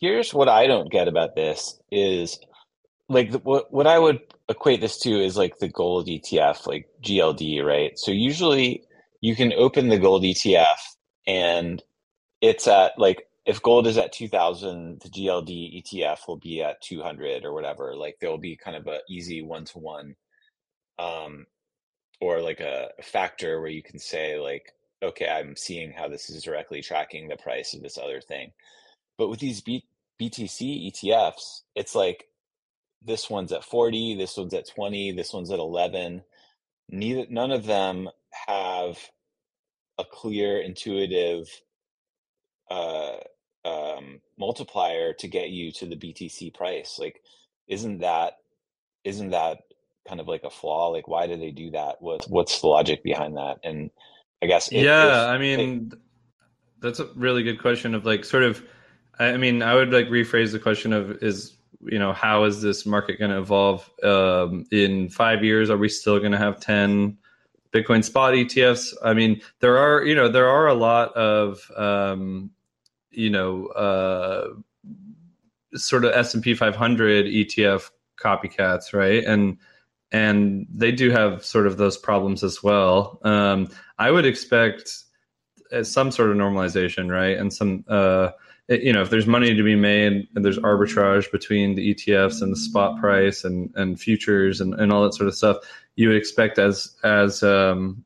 Here's 0.00 0.32
what 0.32 0.48
I 0.48 0.66
don't 0.66 0.90
get 0.90 1.08
about 1.08 1.36
this 1.36 1.78
is 1.90 2.40
like 3.08 3.32
the, 3.32 3.38
what 3.38 3.72
what 3.72 3.86
I 3.86 3.98
would 3.98 4.20
equate 4.48 4.80
this 4.80 4.98
to 5.00 5.10
is 5.10 5.36
like 5.36 5.58
the 5.58 5.68
gold 5.68 6.06
ETF, 6.06 6.66
like 6.66 6.88
GLD, 7.02 7.62
right? 7.62 7.98
So 7.98 8.10
usually 8.10 8.84
you 9.20 9.36
can 9.36 9.52
open 9.52 9.88
the 9.88 9.98
gold 9.98 10.22
ETF 10.22 10.78
and 11.26 11.82
it's 12.40 12.66
at 12.66 12.98
like 12.98 13.28
if 13.46 13.62
gold 13.62 13.86
is 13.86 13.98
at 13.98 14.12
2000 14.12 15.00
the 15.00 15.08
gld 15.08 15.82
etf 15.82 16.18
will 16.28 16.36
be 16.36 16.62
at 16.62 16.80
200 16.82 17.44
or 17.44 17.52
whatever 17.52 17.94
like 17.96 18.16
there 18.20 18.30
will 18.30 18.38
be 18.38 18.56
kind 18.56 18.76
of 18.76 18.86
a 18.86 19.00
easy 19.08 19.42
one-to-one 19.42 20.14
um 20.98 21.46
or 22.20 22.40
like 22.42 22.60
a, 22.60 22.90
factor 23.02 23.60
where 23.60 23.70
you 23.70 23.82
can 23.82 23.98
say 23.98 24.38
like 24.38 24.72
okay 25.02 25.28
i'm 25.28 25.56
seeing 25.56 25.92
how 25.92 26.08
this 26.08 26.28
is 26.28 26.42
directly 26.42 26.82
tracking 26.82 27.28
the 27.28 27.36
price 27.36 27.74
of 27.74 27.82
this 27.82 27.98
other 27.98 28.20
thing. 28.20 28.52
But 29.16 29.28
with 29.28 29.40
these 29.40 29.60
B- 29.62 29.86
btc 30.20 30.92
etfs 30.92 31.62
it's 31.74 31.94
like 31.94 32.26
this 33.02 33.30
one's 33.30 33.52
at 33.52 33.64
40 33.64 34.16
this 34.16 34.36
one's 34.36 34.52
at 34.54 34.68
20 34.68 35.12
this 35.12 35.32
one's 35.32 35.50
at 35.50 35.58
11 35.58 36.22
neither 36.90 37.26
none 37.30 37.50
of 37.50 37.64
them 37.64 38.08
have 38.46 38.98
a 39.98 40.04
clear 40.04 40.60
intuitive 40.60 41.48
uh, 42.70 43.16
um, 43.64 44.20
multiplier 44.38 45.12
to 45.14 45.28
get 45.28 45.50
you 45.50 45.72
to 45.72 45.86
the 45.86 45.96
BTC 45.96 46.54
price. 46.54 46.98
Like, 46.98 47.20
isn't 47.68 47.98
that 47.98 48.34
isn't 49.04 49.30
that 49.30 49.60
kind 50.06 50.20
of 50.20 50.28
like 50.28 50.44
a 50.44 50.50
flaw? 50.50 50.88
Like, 50.88 51.08
why 51.08 51.26
do 51.26 51.36
they 51.36 51.50
do 51.50 51.70
that? 51.72 51.96
What's 52.00 52.28
what's 52.28 52.60
the 52.60 52.68
logic 52.68 53.02
behind 53.02 53.36
that? 53.36 53.58
And 53.64 53.90
I 54.42 54.46
guess 54.46 54.70
yeah, 54.72 55.26
I 55.26 55.38
mean, 55.38 55.92
that's 56.80 57.00
a 57.00 57.06
really 57.14 57.42
good 57.42 57.60
question. 57.60 57.94
Of 57.94 58.06
like, 58.06 58.24
sort 58.24 58.42
of, 58.42 58.62
I 59.18 59.36
mean, 59.36 59.62
I 59.62 59.74
would 59.74 59.92
like 59.92 60.06
rephrase 60.08 60.52
the 60.52 60.58
question 60.58 60.92
of 60.92 61.22
is 61.22 61.56
you 61.82 61.98
know 61.98 62.12
how 62.12 62.44
is 62.44 62.62
this 62.62 62.86
market 62.86 63.18
going 63.18 63.30
to 63.30 63.38
evolve 63.38 63.90
um, 64.02 64.64
in 64.70 65.08
five 65.10 65.44
years? 65.44 65.70
Are 65.70 65.78
we 65.78 65.88
still 65.88 66.18
going 66.18 66.32
to 66.32 66.38
have 66.38 66.60
ten? 66.60 67.16
Bitcoin 67.72 68.02
spot 68.02 68.34
ETFs. 68.34 68.94
I 69.00 69.14
mean, 69.14 69.40
there 69.60 69.78
are 69.78 70.04
you 70.04 70.14
know 70.14 70.28
there 70.28 70.48
are 70.48 70.66
a 70.66 70.74
lot 70.74 71.12
of 71.12 71.70
um, 71.76 72.50
you 73.10 73.30
know 73.30 73.66
uh, 73.68 74.48
sort 75.74 76.04
of 76.04 76.12
S 76.12 76.34
and 76.34 76.42
P 76.42 76.54
500 76.54 77.26
ETF 77.26 77.90
copycats, 78.22 78.92
right? 78.92 79.24
And 79.24 79.58
and 80.12 80.66
they 80.72 80.90
do 80.90 81.10
have 81.10 81.44
sort 81.44 81.66
of 81.66 81.76
those 81.76 81.96
problems 81.96 82.42
as 82.42 82.62
well. 82.62 83.20
Um, 83.22 83.68
I 83.98 84.10
would 84.10 84.26
expect 84.26 85.04
uh, 85.72 85.84
some 85.84 86.10
sort 86.10 86.30
of 86.30 86.36
normalization, 86.36 87.10
right? 87.10 87.38
And 87.38 87.52
some, 87.52 87.84
uh, 87.86 88.30
you 88.68 88.92
know, 88.92 89.02
if 89.02 89.10
there's 89.10 89.26
money 89.26 89.54
to 89.54 89.62
be 89.62 89.76
made 89.76 90.26
and 90.34 90.44
there's 90.44 90.58
arbitrage 90.58 91.30
between 91.30 91.76
the 91.76 91.94
ETFs 91.94 92.42
and 92.42 92.52
the 92.52 92.56
spot 92.56 93.00
price 93.00 93.44
and 93.44 93.70
and 93.76 94.00
futures 94.00 94.60
and, 94.60 94.74
and 94.74 94.92
all 94.92 95.04
that 95.04 95.14
sort 95.14 95.28
of 95.28 95.34
stuff, 95.34 95.58
you 95.96 96.08
would 96.08 96.16
expect 96.16 96.58
as 96.58 96.96
as 97.04 97.42
um, 97.42 98.04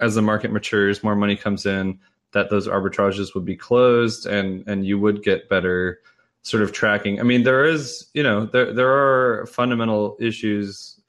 as 0.00 0.14
the 0.14 0.22
market 0.22 0.52
matures, 0.52 1.02
more 1.02 1.16
money 1.16 1.36
comes 1.36 1.64
in, 1.64 1.98
that 2.36 2.50
those 2.50 2.68
arbitrages 2.68 3.34
would 3.34 3.46
be 3.46 3.56
closed 3.56 4.26
and 4.26 4.62
and 4.68 4.86
you 4.86 4.98
would 4.98 5.22
get 5.22 5.48
better 5.48 6.00
sort 6.42 6.62
of 6.62 6.70
tracking. 6.70 7.18
I 7.18 7.22
mean, 7.22 7.44
there 7.44 7.64
is, 7.64 8.08
you 8.12 8.22
know, 8.22 8.44
there 8.44 8.74
there 8.74 8.90
are 8.90 9.46
fundamental 9.46 10.18
issues 10.20 11.00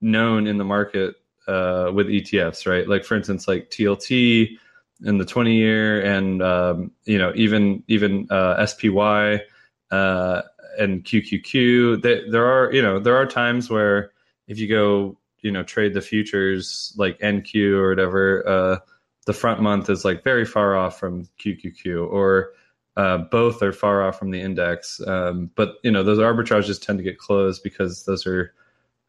known 0.00 0.46
in 0.46 0.56
the 0.56 0.64
market 0.64 1.16
uh, 1.46 1.90
with 1.92 2.06
ETFs, 2.06 2.66
right? 2.66 2.88
Like 2.88 3.04
for 3.04 3.14
instance, 3.14 3.46
like 3.46 3.68
TLT 3.68 4.56
in 5.04 5.18
the 5.18 5.24
20 5.26 5.54
year 5.54 6.00
and 6.00 6.42
um, 6.42 6.92
you 7.04 7.18
know 7.18 7.32
even 7.34 7.82
even 7.86 8.26
uh, 8.30 8.64
SPY 8.64 9.42
uh, 9.90 10.42
and 10.78 11.04
QQQ. 11.04 12.00
They, 12.00 12.26
there 12.30 12.46
are 12.46 12.72
you 12.72 12.80
know 12.80 12.98
there 12.98 13.16
are 13.16 13.26
times 13.26 13.68
where 13.68 14.12
if 14.48 14.58
you 14.58 14.66
go 14.66 15.18
you 15.42 15.52
know 15.52 15.62
trade 15.62 15.92
the 15.92 16.00
futures 16.00 16.94
like 16.96 17.18
NQ 17.18 17.74
or 17.74 17.90
whatever, 17.90 18.48
uh, 18.48 18.78
the 19.26 19.32
front 19.32 19.60
month 19.60 19.90
is 19.90 20.04
like 20.04 20.24
very 20.24 20.44
far 20.44 20.76
off 20.76 20.98
from 20.98 21.26
QQQ, 21.38 22.10
or 22.10 22.52
uh, 22.96 23.18
both 23.18 23.62
are 23.62 23.72
far 23.72 24.06
off 24.06 24.18
from 24.18 24.30
the 24.30 24.40
index. 24.40 25.00
Um, 25.06 25.50
but 25.54 25.74
you 25.82 25.90
know 25.90 26.02
those 26.02 26.18
arbitrages 26.18 26.80
tend 26.80 26.98
to 26.98 27.04
get 27.04 27.18
closed 27.18 27.62
because 27.62 28.04
those 28.04 28.26
are 28.26 28.54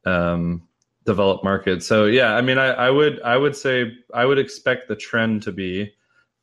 um, 0.06 0.68
developed 1.06 1.44
markets. 1.44 1.86
So 1.86 2.06
yeah, 2.06 2.36
I 2.36 2.42
mean, 2.42 2.58
I, 2.58 2.68
I 2.68 2.90
would 2.90 3.22
I 3.22 3.38
would 3.38 3.56
say 3.56 3.94
I 4.14 4.26
would 4.26 4.40
expect 4.40 4.88
the 4.88 4.96
trend 4.96 5.44
to 5.44 5.52
be 5.52 5.94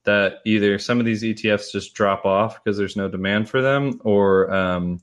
that 0.04 0.36
either 0.46 0.78
some 0.78 1.00
of 1.00 1.06
these 1.06 1.22
ETFs 1.22 1.70
just 1.70 1.94
drop 1.94 2.24
off 2.24 2.62
because 2.62 2.78
there's 2.78 2.96
no 2.96 3.08
demand 3.08 3.48
for 3.48 3.60
them, 3.60 4.00
or 4.04 4.52
um, 4.52 5.00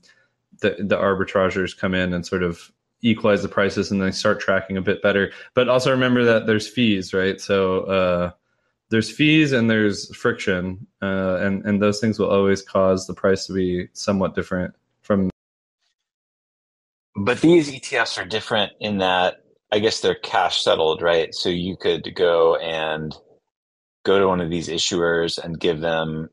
the 0.60 0.76
the 0.78 0.96
arbitragers 0.96 1.76
come 1.76 1.94
in 1.94 2.12
and 2.12 2.26
sort 2.26 2.42
of 2.42 2.72
equalize 3.02 3.42
the 3.42 3.48
prices 3.48 3.90
and 3.90 4.02
they 4.02 4.10
start 4.10 4.40
tracking 4.40 4.76
a 4.76 4.82
bit 4.82 5.02
better. 5.02 5.30
But 5.54 5.68
also 5.68 5.90
remember 5.90 6.24
that 6.24 6.46
there's 6.46 6.68
fees, 6.68 7.14
right? 7.14 7.40
So 7.40 7.80
uh, 7.80 8.30
there's 8.90 9.10
fees 9.10 9.52
and 9.52 9.68
there's 9.68 10.14
friction, 10.14 10.86
uh, 11.02 11.36
and 11.40 11.64
and 11.64 11.82
those 11.82 12.00
things 12.00 12.18
will 12.18 12.30
always 12.30 12.62
cause 12.62 13.06
the 13.06 13.14
price 13.14 13.46
to 13.46 13.52
be 13.52 13.88
somewhat 13.92 14.34
different 14.34 14.74
from. 15.02 15.30
But 17.16 17.40
these 17.40 17.70
ETFs 17.70 18.20
are 18.20 18.26
different 18.26 18.72
in 18.80 18.98
that 18.98 19.42
I 19.72 19.78
guess 19.78 20.00
they're 20.00 20.14
cash 20.14 20.62
settled, 20.62 21.02
right? 21.02 21.34
So 21.34 21.48
you 21.48 21.76
could 21.76 22.14
go 22.14 22.56
and 22.56 23.16
go 24.04 24.18
to 24.18 24.28
one 24.28 24.40
of 24.40 24.50
these 24.50 24.68
issuers 24.68 25.42
and 25.42 25.58
give 25.58 25.80
them 25.80 26.28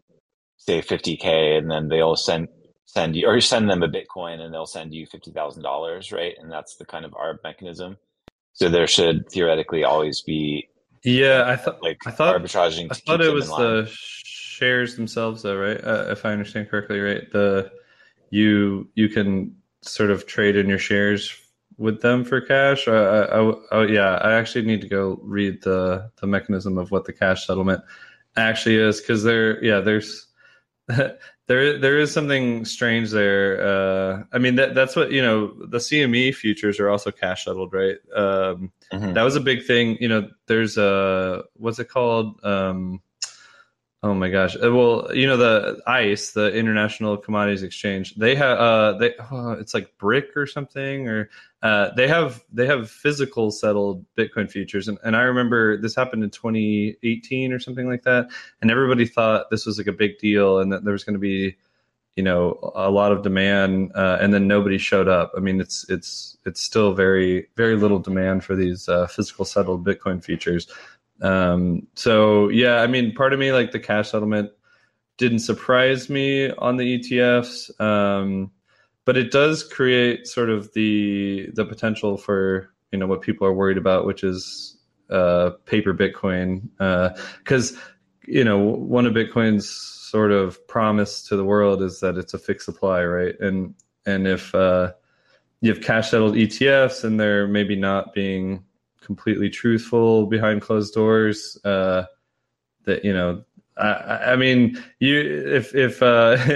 say 0.57 0.81
50k 0.81 1.57
and 1.57 1.69
then 1.69 1.89
they'll 1.89 2.15
send 2.15 2.47
send 2.85 3.15
you 3.15 3.27
or 3.27 3.35
you 3.35 3.41
send 3.41 3.69
them 3.69 3.83
a 3.83 3.89
bitcoin 3.89 4.39
and 4.39 4.53
they'll 4.53 4.65
send 4.65 4.93
you 4.93 5.07
$50,000, 5.07 6.13
right? 6.13 6.35
And 6.39 6.51
that's 6.51 6.75
the 6.75 6.85
kind 6.85 7.05
of 7.05 7.11
ARB 7.11 7.37
mechanism. 7.43 7.97
So 8.53 8.69
there 8.69 8.87
should 8.87 9.29
theoretically 9.29 9.83
always 9.83 10.21
be 10.21 10.69
yeah, 11.03 11.43
I 11.45 11.55
thought 11.55 11.81
like 11.81 12.05
I 12.05 12.11
thought 12.11 12.35
arbitraging. 12.35 12.87
I 12.91 12.95
thought 12.95 13.21
it 13.21 13.33
was 13.33 13.47
the 13.47 13.89
shares 13.89 14.95
themselves, 14.95 15.41
though, 15.41 15.57
right? 15.57 15.83
Uh, 15.83 16.05
if 16.09 16.25
I 16.25 16.31
understand 16.31 16.69
correctly, 16.69 16.99
right? 16.99 17.29
The 17.31 17.71
you 18.29 18.89
you 18.95 19.09
can 19.09 19.55
sort 19.81 20.11
of 20.11 20.25
trade 20.25 20.55
in 20.55 20.67
your 20.67 20.79
shares 20.79 21.35
with 21.77 22.01
them 22.01 22.23
for 22.23 22.41
cash. 22.41 22.87
Uh, 22.87 22.91
I, 22.91 23.37
I, 23.39 23.53
oh 23.71 23.87
yeah, 23.87 24.15
I 24.15 24.33
actually 24.33 24.65
need 24.65 24.81
to 24.81 24.87
go 24.87 25.19
read 25.21 25.61
the 25.63 26.09
the 26.21 26.27
mechanism 26.27 26.77
of 26.77 26.91
what 26.91 27.05
the 27.05 27.13
cash 27.13 27.47
settlement 27.47 27.81
actually 28.35 28.77
is 28.77 29.01
because 29.01 29.23
there, 29.23 29.63
yeah, 29.63 29.79
there's 29.79 30.27
there 31.47 31.77
there 31.77 31.99
is 31.99 32.11
something 32.11 32.65
strange 32.65 33.11
there. 33.11 33.61
Uh, 33.61 34.23
I 34.31 34.37
mean 34.37 34.55
that 34.55 34.75
that's 34.75 34.95
what 34.95 35.11
you 35.11 35.21
know. 35.21 35.53
The 35.67 35.79
CME 35.79 36.35
futures 36.35 36.79
are 36.79 36.89
also 36.89 37.11
cash 37.11 37.45
settled, 37.45 37.73
right? 37.73 37.97
Um, 38.15 38.71
mm-hmm. 38.91 39.13
That 39.13 39.23
was 39.23 39.35
a 39.35 39.41
big 39.41 39.65
thing. 39.65 39.97
You 39.99 40.07
know, 40.07 40.29
there's 40.47 40.77
a 40.77 41.43
what's 41.55 41.79
it 41.79 41.89
called? 41.89 42.43
Um, 42.43 43.01
Oh 44.03 44.13
my 44.13 44.29
gosh! 44.29 44.57
Uh, 44.61 44.73
well, 44.73 45.09
you 45.15 45.25
know 45.25 45.37
the 45.37 45.81
ICE, 45.87 46.33
the 46.33 46.53
International 46.53 47.15
Commodities 47.15 47.63
Exchange. 47.63 48.15
They 48.15 48.35
have 48.35 48.59
uh, 48.59 48.97
they 48.97 49.13
oh, 49.31 49.51
it's 49.53 49.73
like 49.73 49.97
brick 49.97 50.35
or 50.35 50.45
something, 50.45 51.07
or 51.07 51.29
uh, 51.61 51.91
they 51.95 52.09
have 52.09 52.43
they 52.51 52.67
have 52.67 52.91
physical 52.91 53.49
settled 53.49 54.05
Bitcoin 54.17 54.51
futures. 54.51 54.89
And, 54.89 54.97
and 55.05 55.15
I 55.15 55.21
remember 55.21 55.77
this 55.77 55.95
happened 55.95 56.21
in 56.21 56.31
2018 56.31 57.53
or 57.53 57.59
something 57.59 57.87
like 57.87 58.03
that, 58.03 58.27
and 58.61 58.69
everybody 58.69 59.05
thought 59.05 59.49
this 59.49 59.65
was 59.65 59.77
like 59.77 59.87
a 59.87 59.93
big 59.93 60.17
deal, 60.17 60.59
and 60.59 60.69
that 60.73 60.83
there 60.83 60.91
was 60.91 61.05
going 61.05 61.13
to 61.13 61.19
be, 61.19 61.55
you 62.17 62.23
know, 62.23 62.59
a 62.75 62.91
lot 62.91 63.13
of 63.13 63.23
demand, 63.23 63.93
uh, 63.95 64.17
and 64.19 64.33
then 64.33 64.49
nobody 64.49 64.77
showed 64.77 65.07
up. 65.07 65.31
I 65.37 65.39
mean, 65.39 65.61
it's 65.61 65.89
it's 65.89 66.37
it's 66.45 66.61
still 66.61 66.93
very 66.93 67.47
very 67.55 67.77
little 67.77 67.99
demand 67.99 68.43
for 68.43 68.57
these 68.57 68.89
uh, 68.89 69.07
physical 69.07 69.45
settled 69.45 69.85
Bitcoin 69.85 70.21
futures. 70.21 70.67
Um, 71.23 71.87
so 71.95 72.49
yeah, 72.49 72.81
I 72.81 72.87
mean, 72.87 73.13
part 73.13 73.33
of 73.33 73.39
me 73.39 73.51
like 73.51 73.71
the 73.71 73.79
cash 73.79 74.11
settlement 74.11 74.51
didn't 75.17 75.39
surprise 75.39 76.09
me 76.09 76.51
on 76.51 76.77
the 76.77 76.99
ETFs, 76.99 77.79
um, 77.79 78.51
but 79.05 79.17
it 79.17 79.31
does 79.31 79.63
create 79.63 80.27
sort 80.27 80.49
of 80.49 80.73
the 80.73 81.49
the 81.53 81.65
potential 81.65 82.17
for 82.17 82.69
you 82.91 82.99
know 82.99 83.07
what 83.07 83.21
people 83.21 83.47
are 83.47 83.53
worried 83.53 83.77
about, 83.77 84.05
which 84.05 84.23
is 84.23 84.77
uh, 85.09 85.51
paper 85.65 85.93
Bitcoin, 85.93 86.69
because 87.39 87.73
uh, 87.73 87.79
you 88.27 88.43
know 88.43 88.57
one 88.57 89.05
of 89.05 89.13
Bitcoin's 89.13 89.69
sort 89.69 90.31
of 90.31 90.65
promise 90.67 91.23
to 91.23 91.37
the 91.37 91.45
world 91.45 91.81
is 91.81 92.01
that 92.01 92.17
it's 92.17 92.33
a 92.33 92.37
fixed 92.37 92.65
supply, 92.65 93.03
right? 93.03 93.39
And 93.39 93.75
and 94.05 94.27
if 94.27 94.53
uh, 94.53 94.91
you 95.61 95.73
have 95.73 95.81
cash 95.81 96.11
settled 96.11 96.35
ETFs 96.35 97.05
and 97.05 97.17
they're 97.17 97.47
maybe 97.47 97.75
not 97.77 98.13
being 98.13 98.65
completely 99.03 99.49
truthful 99.49 100.25
behind 100.27 100.61
closed 100.61 100.93
doors. 100.93 101.57
Uh, 101.63 102.05
that 102.85 103.03
you 103.05 103.13
know, 103.13 103.43
I, 103.77 104.31
I, 104.31 104.35
mean, 104.35 104.81
you 104.99 105.19
if 105.19 105.73
if 105.73 106.01
uh, 106.01 106.37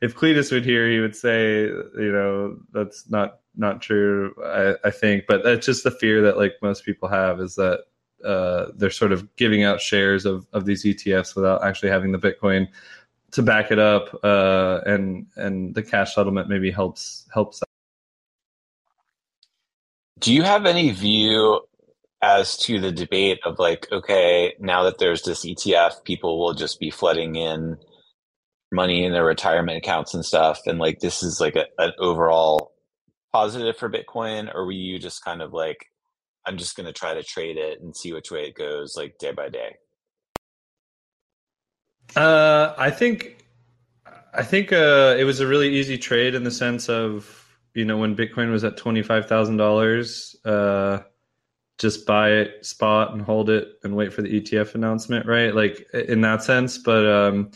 if 0.00 0.14
Cletus 0.14 0.52
would 0.52 0.64
hear, 0.64 0.88
he 0.90 1.00
would 1.00 1.16
say, 1.16 1.64
you 1.64 2.12
know, 2.12 2.58
that's 2.72 3.08
not 3.10 3.40
not 3.56 3.82
true. 3.82 4.34
I, 4.44 4.74
I 4.84 4.90
think, 4.90 5.24
but 5.26 5.42
that's 5.44 5.66
just 5.66 5.84
the 5.84 5.90
fear 5.90 6.22
that 6.22 6.38
like 6.38 6.54
most 6.62 6.84
people 6.84 7.08
have 7.08 7.40
is 7.40 7.56
that 7.56 7.84
uh, 8.24 8.66
they're 8.74 8.90
sort 8.90 9.12
of 9.12 9.34
giving 9.36 9.64
out 9.64 9.80
shares 9.80 10.24
of 10.24 10.46
of 10.52 10.64
these 10.64 10.84
ETFs 10.84 11.36
without 11.36 11.62
actually 11.62 11.90
having 11.90 12.12
the 12.12 12.18
Bitcoin 12.18 12.68
to 13.32 13.42
back 13.42 13.70
it 13.70 13.78
up, 13.78 14.08
uh, 14.24 14.80
and 14.86 15.26
and 15.36 15.74
the 15.74 15.82
cash 15.82 16.14
settlement 16.14 16.48
maybe 16.48 16.70
helps 16.70 17.26
helps. 17.32 17.62
Do 20.20 20.32
you 20.32 20.42
have 20.42 20.64
any 20.64 20.90
view 20.92 21.60
as 22.22 22.56
to 22.56 22.80
the 22.80 22.92
debate 22.92 23.38
of 23.44 23.58
like, 23.58 23.86
okay, 23.92 24.54
now 24.58 24.84
that 24.84 24.98
there's 24.98 25.22
this 25.22 25.44
ETF, 25.44 26.04
people 26.04 26.38
will 26.38 26.54
just 26.54 26.80
be 26.80 26.90
flooding 26.90 27.36
in 27.36 27.76
money 28.72 29.04
in 29.04 29.12
their 29.12 29.24
retirement 29.24 29.78
accounts 29.78 30.14
and 30.14 30.24
stuff 30.24 30.60
and 30.66 30.78
like 30.78 30.98
this 31.00 31.22
is 31.22 31.40
like 31.40 31.56
a, 31.56 31.66
an 31.78 31.92
overall 31.98 32.72
positive 33.32 33.76
for 33.76 33.90
bitcoin 33.90 34.52
or 34.54 34.64
were 34.64 34.72
you 34.72 34.98
just 34.98 35.24
kind 35.24 35.40
of 35.40 35.52
like 35.52 35.86
i'm 36.46 36.56
just 36.56 36.76
going 36.76 36.86
to 36.86 36.92
try 36.92 37.14
to 37.14 37.22
trade 37.22 37.56
it 37.56 37.80
and 37.80 37.96
see 37.96 38.12
which 38.12 38.30
way 38.30 38.46
it 38.46 38.54
goes 38.54 38.94
like 38.96 39.16
day 39.18 39.32
by 39.32 39.48
day? 39.48 39.76
Uh 42.14 42.74
i 42.76 42.90
think 42.90 43.44
i 44.34 44.42
think 44.42 44.72
uh 44.72 45.14
it 45.18 45.24
was 45.24 45.40
a 45.40 45.46
really 45.46 45.74
easy 45.76 45.98
trade 45.98 46.34
in 46.34 46.44
the 46.44 46.50
sense 46.50 46.88
of 46.88 47.56
you 47.74 47.84
know 47.84 47.96
when 47.96 48.16
bitcoin 48.16 48.50
was 48.50 48.64
at 48.64 48.76
$25000 48.76 50.34
uh 50.44 51.02
just 51.78 52.06
buy 52.06 52.30
it 52.30 52.64
spot 52.64 53.12
and 53.12 53.22
hold 53.22 53.50
it 53.50 53.68
and 53.82 53.94
wait 53.94 54.12
for 54.12 54.22
the 54.22 54.40
ETF 54.40 54.74
announcement, 54.74 55.26
right? 55.26 55.54
Like 55.54 55.86
in 55.92 56.22
that 56.22 56.42
sense. 56.42 56.78
But 56.78 57.06
um, 57.06 57.50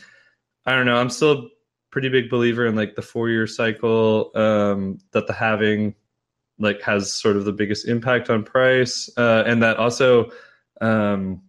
I 0.66 0.74
don't 0.74 0.86
know. 0.86 0.96
I'm 0.96 1.10
still 1.10 1.32
a 1.32 1.48
pretty 1.90 2.08
big 2.08 2.28
believer 2.28 2.66
in 2.66 2.76
like 2.76 2.94
the 2.94 3.02
four 3.02 3.30
year 3.30 3.46
cycle 3.46 4.30
um, 4.34 4.98
that 5.12 5.26
the 5.26 5.32
halving 5.32 5.94
like 6.58 6.82
has 6.82 7.12
sort 7.12 7.36
of 7.36 7.44
the 7.44 7.52
biggest 7.52 7.88
impact 7.88 8.28
on 8.28 8.44
price, 8.44 9.08
uh, 9.16 9.44
and 9.46 9.62
that 9.62 9.78
also 9.78 10.30
um, 10.80 11.42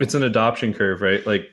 it's 0.00 0.14
an 0.14 0.24
adoption 0.24 0.74
curve, 0.74 1.00
right? 1.00 1.24
Like 1.24 1.48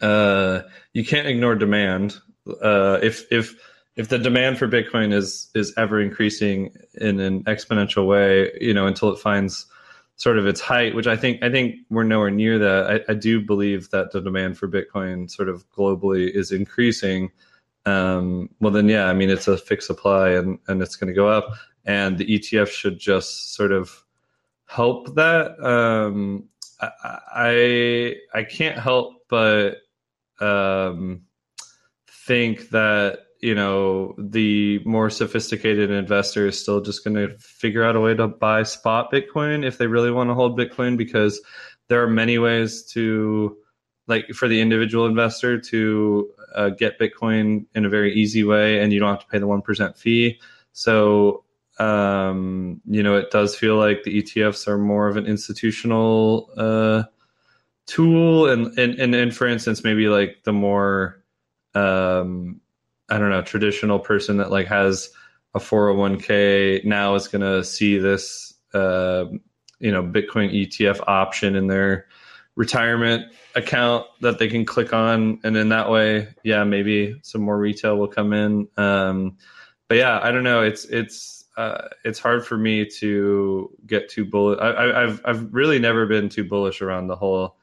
uh, 0.00 0.62
you 0.92 1.04
can't 1.04 1.28
ignore 1.28 1.54
demand. 1.54 2.16
Uh, 2.46 2.98
if 3.02 3.30
if 3.30 3.54
if 3.98 4.08
the 4.08 4.18
demand 4.18 4.58
for 4.58 4.68
Bitcoin 4.68 5.12
is 5.12 5.50
is 5.54 5.74
ever 5.76 6.00
increasing 6.00 6.72
in 6.94 7.18
an 7.18 7.42
exponential 7.44 8.06
way, 8.06 8.56
you 8.60 8.72
know, 8.72 8.86
until 8.86 9.10
it 9.12 9.18
finds 9.18 9.66
sort 10.14 10.38
of 10.38 10.46
its 10.46 10.60
height, 10.60 10.94
which 10.94 11.08
I 11.08 11.16
think 11.16 11.42
I 11.42 11.50
think 11.50 11.74
we're 11.90 12.04
nowhere 12.04 12.30
near 12.30 12.58
that. 12.60 13.04
I, 13.08 13.12
I 13.12 13.14
do 13.14 13.40
believe 13.40 13.90
that 13.90 14.12
the 14.12 14.20
demand 14.20 14.56
for 14.56 14.68
Bitcoin 14.68 15.28
sort 15.28 15.48
of 15.48 15.68
globally 15.70 16.30
is 16.30 16.52
increasing. 16.52 17.32
Um, 17.86 18.50
well, 18.60 18.72
then 18.72 18.88
yeah, 18.88 19.06
I 19.06 19.14
mean 19.14 19.30
it's 19.30 19.48
a 19.48 19.58
fixed 19.58 19.88
supply 19.88 20.30
and 20.30 20.60
and 20.68 20.80
it's 20.80 20.94
going 20.94 21.08
to 21.08 21.14
go 21.14 21.28
up, 21.28 21.52
and 21.84 22.16
the 22.16 22.38
ETF 22.38 22.68
should 22.68 23.00
just 23.00 23.54
sort 23.54 23.72
of 23.72 24.04
help 24.66 25.16
that. 25.16 25.58
Um, 25.60 26.48
I, 26.80 28.14
I 28.32 28.44
can't 28.44 28.78
help 28.78 29.24
but 29.28 29.78
um, 30.38 31.22
think 32.08 32.70
that 32.70 33.27
you 33.40 33.54
know 33.54 34.14
the 34.18 34.80
more 34.84 35.10
sophisticated 35.10 35.90
investor 35.90 36.46
is 36.46 36.60
still 36.60 36.80
just 36.80 37.04
going 37.04 37.14
to 37.14 37.36
figure 37.38 37.84
out 37.84 37.96
a 37.96 38.00
way 38.00 38.14
to 38.14 38.26
buy 38.26 38.62
spot 38.62 39.12
bitcoin 39.12 39.64
if 39.64 39.78
they 39.78 39.86
really 39.86 40.10
want 40.10 40.28
to 40.28 40.34
hold 40.34 40.58
bitcoin 40.58 40.96
because 40.96 41.40
there 41.88 42.02
are 42.02 42.08
many 42.08 42.38
ways 42.38 42.82
to 42.82 43.56
like 44.08 44.26
for 44.30 44.48
the 44.48 44.60
individual 44.60 45.06
investor 45.06 45.60
to 45.60 46.30
uh, 46.54 46.70
get 46.70 46.98
bitcoin 46.98 47.66
in 47.74 47.84
a 47.84 47.88
very 47.88 48.12
easy 48.14 48.42
way 48.42 48.80
and 48.80 48.92
you 48.92 48.98
don't 48.98 49.10
have 49.10 49.20
to 49.20 49.26
pay 49.26 49.38
the 49.38 49.46
1% 49.46 49.96
fee. 49.96 50.40
So 50.72 51.44
um, 51.78 52.80
you 52.86 53.02
know 53.02 53.16
it 53.16 53.30
does 53.30 53.54
feel 53.54 53.76
like 53.76 54.02
the 54.02 54.20
etfs 54.20 54.66
are 54.66 54.78
more 54.78 55.06
of 55.06 55.16
an 55.16 55.26
institutional 55.26 56.50
uh, 56.56 57.04
tool. 57.86 58.48
And, 58.48 58.76
and 58.78 58.98
and 58.98 59.14
and 59.14 59.36
for 59.36 59.46
instance 59.46 59.84
maybe 59.84 60.08
like 60.08 60.42
the 60.44 60.52
more 60.52 61.22
um, 61.74 62.60
I 63.08 63.18
don't 63.18 63.30
know, 63.30 63.42
traditional 63.42 63.98
person 63.98 64.38
that 64.38 64.50
like 64.50 64.66
has 64.66 65.10
a 65.54 65.58
401k 65.58 66.84
now 66.84 67.14
is 67.14 67.28
going 67.28 67.42
to 67.42 67.64
see 67.64 67.98
this, 67.98 68.54
uh, 68.74 69.24
you 69.78 69.92
know, 69.92 70.02
Bitcoin 70.02 70.52
ETF 70.52 71.00
option 71.06 71.56
in 71.56 71.66
their 71.68 72.06
retirement 72.56 73.32
account 73.54 74.06
that 74.20 74.38
they 74.38 74.48
can 74.48 74.64
click 74.64 74.92
on. 74.92 75.40
And 75.44 75.56
in 75.56 75.70
that 75.70 75.90
way, 75.90 76.28
yeah, 76.42 76.64
maybe 76.64 77.18
some 77.22 77.42
more 77.42 77.58
retail 77.58 77.96
will 77.96 78.08
come 78.08 78.32
in. 78.32 78.68
Um, 78.76 79.38
but 79.88 79.96
yeah, 79.96 80.20
I 80.22 80.30
don't 80.30 80.44
know. 80.44 80.62
It's, 80.62 80.84
it's, 80.86 81.44
uh, 81.56 81.88
it's 82.04 82.18
hard 82.18 82.46
for 82.46 82.56
me 82.56 82.84
to 82.84 83.70
get 83.86 84.08
too 84.08 84.24
bullish. 84.24 84.58
I, 84.60 85.00
have 85.00 85.20
I've 85.24 85.54
really 85.54 85.78
never 85.78 86.06
been 86.06 86.28
too 86.28 86.44
bullish 86.44 86.82
around 86.82 87.06
the 87.06 87.16
whole 87.16 87.56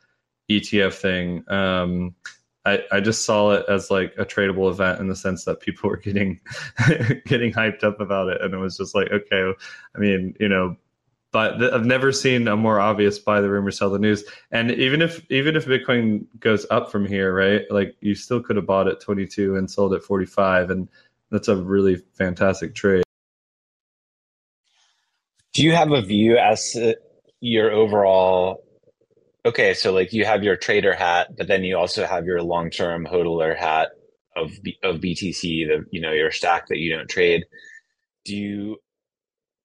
ETF 0.49 0.93
thing. 0.93 1.43
Um, 1.49 2.15
I, 2.65 2.83
I 2.91 2.99
just 2.99 3.25
saw 3.25 3.51
it 3.51 3.65
as 3.69 3.91
like 3.91 4.13
a 4.17 4.25
tradable 4.25 4.69
event 4.69 4.99
in 4.99 5.07
the 5.07 5.15
sense 5.15 5.45
that 5.45 5.59
people 5.59 5.89
were 5.89 5.97
getting 5.97 6.39
getting 7.25 7.53
hyped 7.53 7.83
up 7.83 7.99
about 7.99 8.29
it, 8.29 8.41
and 8.41 8.53
it 8.53 8.57
was 8.57 8.77
just 8.77 8.95
like, 8.95 9.11
okay, 9.11 9.53
I 9.95 9.99
mean, 9.99 10.35
you 10.39 10.49
know, 10.49 10.75
but 11.31 11.57
th- 11.59 11.71
I've 11.71 11.85
never 11.85 12.11
seen 12.11 12.47
a 12.47 12.55
more 12.55 12.79
obvious 12.79 13.19
buy 13.19 13.41
the 13.41 13.49
rumor, 13.49 13.71
sell 13.71 13.89
the 13.89 13.99
news. 13.99 14.23
And 14.51 14.71
even 14.71 15.01
if 15.01 15.21
even 15.29 15.55
if 15.55 15.65
Bitcoin 15.65 16.25
goes 16.39 16.65
up 16.71 16.91
from 16.91 17.05
here, 17.05 17.33
right? 17.33 17.63
Like 17.69 17.95
you 17.99 18.15
still 18.15 18.41
could 18.41 18.55
have 18.55 18.65
bought 18.65 18.87
at 18.87 19.01
22 19.01 19.55
and 19.55 19.69
sold 19.69 19.93
at 19.93 20.03
45, 20.03 20.71
and 20.71 20.89
that's 21.31 21.47
a 21.47 21.55
really 21.55 21.97
fantastic 22.13 22.73
trade. 22.73 23.03
Do 25.53 25.63
you 25.63 25.73
have 25.73 25.91
a 25.91 26.01
view 26.01 26.37
as 26.37 26.71
to 26.71 26.97
your 27.41 27.71
overall 27.71 28.64
Okay, 29.45 29.75
so 29.75 29.93
like 29.93 30.11
you 30.11 30.25
have 30.25 30.43
your 30.43 30.55
trader 30.55 30.95
hat, 30.95 31.27
but 31.37 31.47
then 31.47 31.63
you 31.63 31.77
also 31.77 32.05
have 32.07 32.25
your 32.25 32.41
long-term 32.41 33.05
hodler 33.05 33.55
hat 33.55 33.89
of 34.35 34.51
of 34.83 34.97
BTC, 34.97 35.41
the 35.67 35.85
you 35.91 36.01
know 36.01 36.11
your 36.13 36.31
stack 36.31 36.67
that 36.69 36.79
you 36.79 36.95
don't 36.95 37.09
trade. 37.09 37.45
Do 38.25 38.35
you 38.35 38.77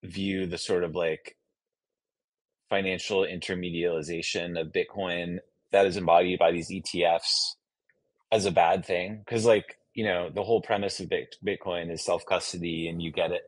view 0.05 0.47
the 0.47 0.59
sort 0.59 0.85
of 0.85 0.95
like 0.95 1.35
financial 2.69 3.23
intermedialization 3.23 4.61
of 4.61 4.69
Bitcoin 4.73 5.39
that 5.73 5.87
is 5.87 5.97
embodied 5.97 6.39
by 6.39 6.53
these 6.53 6.71
ETFs 6.71 7.55
as 8.31 8.45
a 8.45 8.51
bad 8.51 8.85
thing? 8.85 9.23
Because 9.25 9.47
like 9.47 9.79
you 9.95 10.05
know 10.05 10.29
the 10.29 10.45
whole 10.45 10.61
premise 10.61 11.01
of 11.01 11.11
Bitcoin 11.47 11.91
is 11.91 12.05
self 12.05 12.27
custody, 12.27 12.87
and 12.87 13.01
you 13.01 13.13
get 13.13 13.33
it 13.33 13.45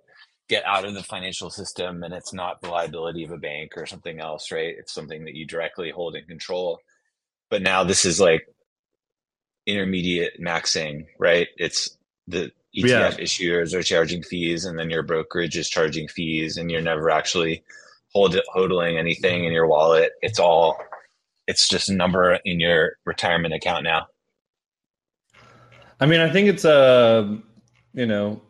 get 0.53 0.67
out 0.67 0.85
of 0.85 0.93
the 0.93 1.03
financial 1.03 1.49
system 1.49 2.03
and 2.03 2.12
it's 2.12 2.35
not 2.35 2.61
the 2.61 2.69
liability 2.69 3.25
of 3.25 3.31
a 3.31 3.38
bank 3.38 3.73
or 3.75 3.87
something 3.87 4.21
else, 4.21 4.53
right? 4.53 4.75
It's 4.79 4.93
something 4.93 5.25
that 5.25 5.35
you 5.35 5.47
directly 5.47 5.91
hold 5.91 6.15
in 6.15 6.27
control. 6.27 6.79
But 7.49 7.62
now 7.62 7.85
this 7.85 8.05
is 8.05 8.21
like 8.21 8.47
intermediate 9.67 10.38
maxing, 10.38 11.07
right? 11.19 11.49
It's 11.57 11.97
the 12.29 12.53
ETF 12.77 12.85
yeah. 12.87 13.11
issuers 13.12 13.73
are 13.73 13.83
charging 13.83 14.23
fees 14.23 14.67
and 14.67 14.79
then 14.79 14.91
your 14.91 15.03
brokerage 15.03 15.57
is 15.57 15.71
charging 15.71 16.07
fees 16.07 16.59
and 16.59 16.71
you're 16.71 16.83
never 16.83 17.09
actually 17.09 17.65
hold 18.12 18.37
hodling 18.55 18.99
anything 18.99 19.47
in 19.47 19.53
your 19.53 19.67
wallet. 19.67 20.12
It's 20.21 20.38
all 20.38 20.77
it's 21.47 21.67
just 21.67 21.88
a 21.88 21.95
number 21.95 22.38
in 22.45 22.61
your 22.61 22.97
retirement 23.07 23.55
account 23.55 23.85
now. 23.85 24.07
I 25.99 26.05
mean, 26.05 26.21
I 26.21 26.31
think 26.31 26.49
it's 26.49 26.67
a 26.67 27.38
you 27.95 28.05
know 28.05 28.43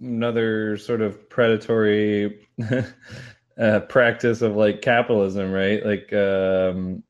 another 0.00 0.76
sort 0.76 1.00
of 1.00 1.28
predatory 1.28 2.48
uh, 3.60 3.80
practice 3.80 4.42
of 4.42 4.56
like 4.56 4.82
capitalism, 4.82 5.52
right? 5.52 5.84
Like 5.84 6.12
um, 6.12 7.02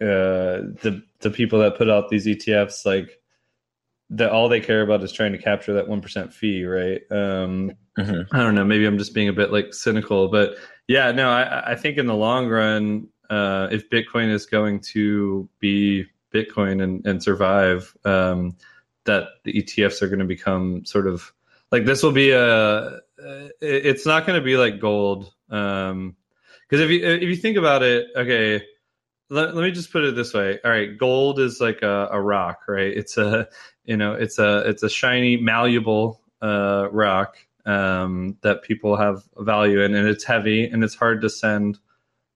uh, 0.00 0.74
the 0.82 1.02
the 1.20 1.30
people 1.30 1.60
that 1.60 1.76
put 1.76 1.90
out 1.90 2.08
these 2.08 2.26
ETFs, 2.26 2.84
like 2.84 3.20
that 4.10 4.30
all 4.30 4.48
they 4.48 4.60
care 4.60 4.82
about 4.82 5.02
is 5.02 5.12
trying 5.12 5.32
to 5.32 5.38
capture 5.38 5.74
that 5.74 5.88
one 5.88 6.00
percent 6.00 6.32
fee, 6.32 6.64
right? 6.64 7.00
Um, 7.10 7.72
mm-hmm. 7.98 8.34
I 8.34 8.38
don't 8.38 8.54
know. 8.54 8.64
Maybe 8.64 8.84
I'm 8.86 8.98
just 8.98 9.14
being 9.14 9.28
a 9.28 9.32
bit 9.32 9.52
like 9.52 9.72
cynical, 9.72 10.28
but 10.28 10.56
yeah, 10.88 11.12
no, 11.12 11.30
I, 11.30 11.72
I 11.72 11.74
think 11.76 11.96
in 11.96 12.06
the 12.06 12.14
long 12.14 12.48
run, 12.48 13.08
uh, 13.30 13.68
if 13.70 13.88
Bitcoin 13.88 14.30
is 14.30 14.46
going 14.46 14.80
to 14.80 15.48
be 15.58 16.04
Bitcoin 16.32 16.82
and, 16.82 17.06
and 17.06 17.22
survive, 17.22 17.96
um, 18.04 18.56
that 19.04 19.28
the 19.44 19.52
ETFs 19.52 20.02
are 20.02 20.08
going 20.08 20.18
to 20.18 20.24
become 20.24 20.84
sort 20.84 21.06
of 21.06 21.32
like 21.74 21.84
this 21.84 22.04
will 22.04 22.12
be 22.12 22.30
a 22.30 23.00
it's 23.60 24.06
not 24.06 24.26
going 24.26 24.38
to 24.38 24.44
be 24.44 24.56
like 24.56 24.78
gold 24.78 25.32
um 25.50 26.14
because 26.62 26.80
if 26.80 26.88
you 26.88 27.04
if 27.04 27.22
you 27.22 27.34
think 27.34 27.56
about 27.56 27.82
it 27.82 28.06
okay 28.16 28.62
let, 29.28 29.56
let 29.56 29.64
me 29.64 29.72
just 29.72 29.90
put 29.90 30.04
it 30.04 30.14
this 30.14 30.32
way. 30.34 30.60
All 30.64 30.70
right 30.70 30.96
gold 30.96 31.40
is 31.40 31.60
like 31.60 31.82
a, 31.82 32.08
a 32.12 32.20
rock 32.20 32.60
right? 32.68 32.96
It's 32.96 33.18
a 33.18 33.48
you 33.84 33.96
know 33.96 34.14
it's 34.14 34.38
a 34.38 34.58
it's 34.68 34.84
a 34.84 34.88
shiny 34.88 35.36
malleable 35.36 36.20
uh 36.40 36.86
rock 36.92 37.38
um 37.66 38.36
that 38.42 38.62
people 38.62 38.96
have 38.96 39.24
value 39.36 39.80
in 39.80 39.96
and 39.96 40.06
it's 40.06 40.22
heavy 40.22 40.66
and 40.66 40.84
it's 40.84 40.94
hard 40.94 41.22
to 41.22 41.28
send 41.28 41.78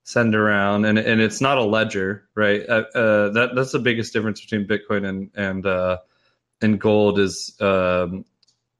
send 0.02 0.34
around 0.34 0.84
and 0.84 0.98
and 0.98 1.20
it's 1.20 1.40
not 1.40 1.58
a 1.58 1.64
ledger 1.64 2.28
right? 2.34 2.68
Uh, 2.68 2.84
uh 2.92 3.28
that 3.28 3.50
that's 3.54 3.70
the 3.70 3.78
biggest 3.78 4.12
difference 4.12 4.40
between 4.40 4.66
bitcoin 4.66 5.06
and 5.06 5.30
and 5.36 5.64
uh 5.64 5.98
and 6.60 6.80
gold 6.80 7.20
is 7.20 7.54
um 7.60 8.24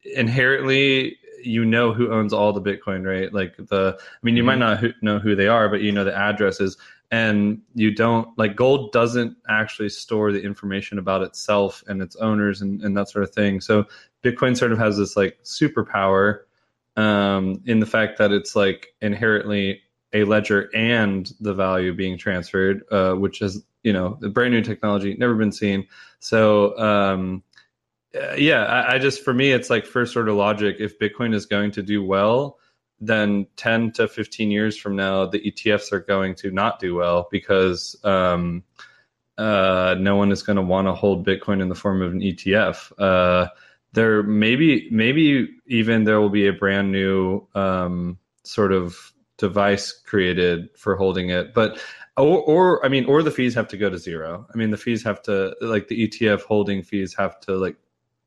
inherently 0.04 1.18
you 1.42 1.64
know 1.64 1.92
who 1.92 2.12
owns 2.12 2.32
all 2.32 2.52
the 2.52 2.60
bitcoin 2.60 3.06
right? 3.06 3.32
Like 3.32 3.56
the 3.56 3.98
i 3.98 4.18
mean 4.22 4.36
you 4.36 4.42
mm-hmm. 4.42 4.58
might 4.60 4.80
not 4.80 5.02
know 5.02 5.18
who 5.18 5.34
they 5.34 5.48
are 5.48 5.68
but 5.68 5.80
you 5.80 5.92
know 5.92 6.04
the 6.04 6.16
addresses 6.16 6.76
and 7.10 7.62
you 7.74 7.94
don't 7.94 8.36
like 8.36 8.54
gold 8.54 8.92
doesn't 8.92 9.36
actually 9.48 9.88
store 9.88 10.30
the 10.30 10.42
information 10.42 10.98
about 10.98 11.22
itself 11.22 11.82
and 11.86 12.02
its 12.02 12.16
owners 12.16 12.60
and, 12.60 12.82
and 12.82 12.96
that 12.96 13.08
sort 13.08 13.24
of 13.24 13.30
thing. 13.34 13.60
So 13.60 13.86
bitcoin 14.22 14.56
sort 14.56 14.72
of 14.72 14.78
has 14.78 14.98
this 14.98 15.16
like 15.16 15.38
superpower 15.42 16.40
um, 16.96 17.62
in 17.64 17.80
the 17.80 17.86
fact 17.86 18.18
that 18.18 18.32
it's 18.32 18.54
like 18.54 18.94
inherently 19.00 19.80
a 20.12 20.24
ledger 20.24 20.70
and 20.74 21.32
the 21.40 21.54
value 21.54 21.94
being 21.94 22.18
transferred 22.18 22.82
uh, 22.90 23.12
which 23.12 23.40
is 23.40 23.62
you 23.82 23.92
know 23.92 24.18
the 24.20 24.28
brand 24.28 24.52
new 24.52 24.62
technology 24.62 25.14
never 25.14 25.34
been 25.34 25.52
seen. 25.52 25.86
So 26.18 26.76
um, 26.78 27.42
uh, 28.14 28.34
yeah, 28.34 28.64
I, 28.64 28.94
I, 28.94 28.98
just 28.98 29.22
for 29.22 29.34
me, 29.34 29.52
it's 29.52 29.70
like 29.70 29.86
first 29.86 30.16
order 30.16 30.32
logic. 30.32 30.76
If 30.78 30.98
Bitcoin 30.98 31.34
is 31.34 31.46
going 31.46 31.72
to 31.72 31.82
do 31.82 32.02
well, 32.02 32.58
then 33.00 33.46
10 33.56 33.92
to 33.92 34.08
15 34.08 34.50
years 34.50 34.76
from 34.76 34.96
now, 34.96 35.26
the 35.26 35.40
ETFs 35.40 35.92
are 35.92 36.00
going 36.00 36.34
to 36.36 36.50
not 36.50 36.80
do 36.80 36.94
well 36.94 37.28
because 37.30 37.96
um, 38.04 38.64
uh, 39.36 39.94
no 39.98 40.16
one 40.16 40.32
is 40.32 40.42
going 40.42 40.56
to 40.56 40.62
want 40.62 40.88
to 40.88 40.92
hold 40.92 41.26
Bitcoin 41.26 41.60
in 41.60 41.68
the 41.68 41.74
form 41.74 42.02
of 42.02 42.12
an 42.12 42.20
ETF. 42.20 42.92
Uh, 42.98 43.48
there 43.92 44.22
maybe 44.22 44.88
maybe 44.90 45.48
even 45.66 46.04
there 46.04 46.20
will 46.20 46.28
be 46.28 46.46
a 46.46 46.52
brand 46.52 46.92
new 46.92 47.46
um, 47.54 48.18
sort 48.44 48.72
of 48.72 49.12
device 49.38 49.92
created 49.92 50.68
for 50.76 50.96
holding 50.96 51.30
it, 51.30 51.54
but 51.54 51.80
or, 52.16 52.40
or 52.42 52.84
I 52.84 52.88
mean, 52.88 53.06
or 53.06 53.22
the 53.22 53.30
fees 53.30 53.54
have 53.54 53.68
to 53.68 53.76
go 53.76 53.88
to 53.88 53.96
zero. 53.96 54.46
I 54.52 54.56
mean, 54.56 54.70
the 54.70 54.76
fees 54.76 55.02
have 55.04 55.22
to 55.22 55.54
like 55.60 55.88
the 55.88 56.08
ETF 56.08 56.42
holding 56.42 56.82
fees 56.82 57.14
have 57.14 57.38
to 57.40 57.56
like 57.56 57.76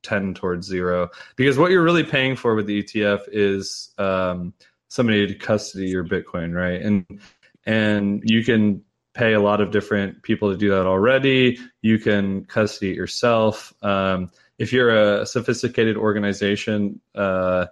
tend 0.04 0.36
towards 0.36 0.68
zero 0.68 1.10
because 1.36 1.58
what 1.58 1.72
you're 1.72 1.84
really 1.84 2.04
paying 2.04 2.36
for 2.36 2.56
with 2.56 2.68
the 2.68 2.84
ETF 2.84 3.22
is 3.32 3.94
um, 3.98 4.54
somebody 4.88 5.28
to 5.28 5.36
custody 5.36 5.88
your 5.90 6.04
Bitcoin, 6.04 6.54
right? 6.54 6.82
And 6.82 7.06
and 7.66 8.22
you 8.26 8.44
can 8.44 8.84
pay 9.14 9.34
a 9.34 9.40
lot 9.40 9.62
of 9.62 9.72
different 9.72 10.24
people 10.24 10.52
to 10.52 10.58
do 10.58 10.70
that 10.70 10.86
already. 10.86 11.58
You 11.82 12.00
can 12.00 12.46
custody 12.46 12.92
it 12.92 12.96
yourself. 12.96 13.74
Um, 13.82 14.32
if 14.58 14.72
you're 14.72 15.22
a 15.22 15.26
sophisticated 15.26 15.98
organization, 15.98 17.02
uh, 17.16 17.68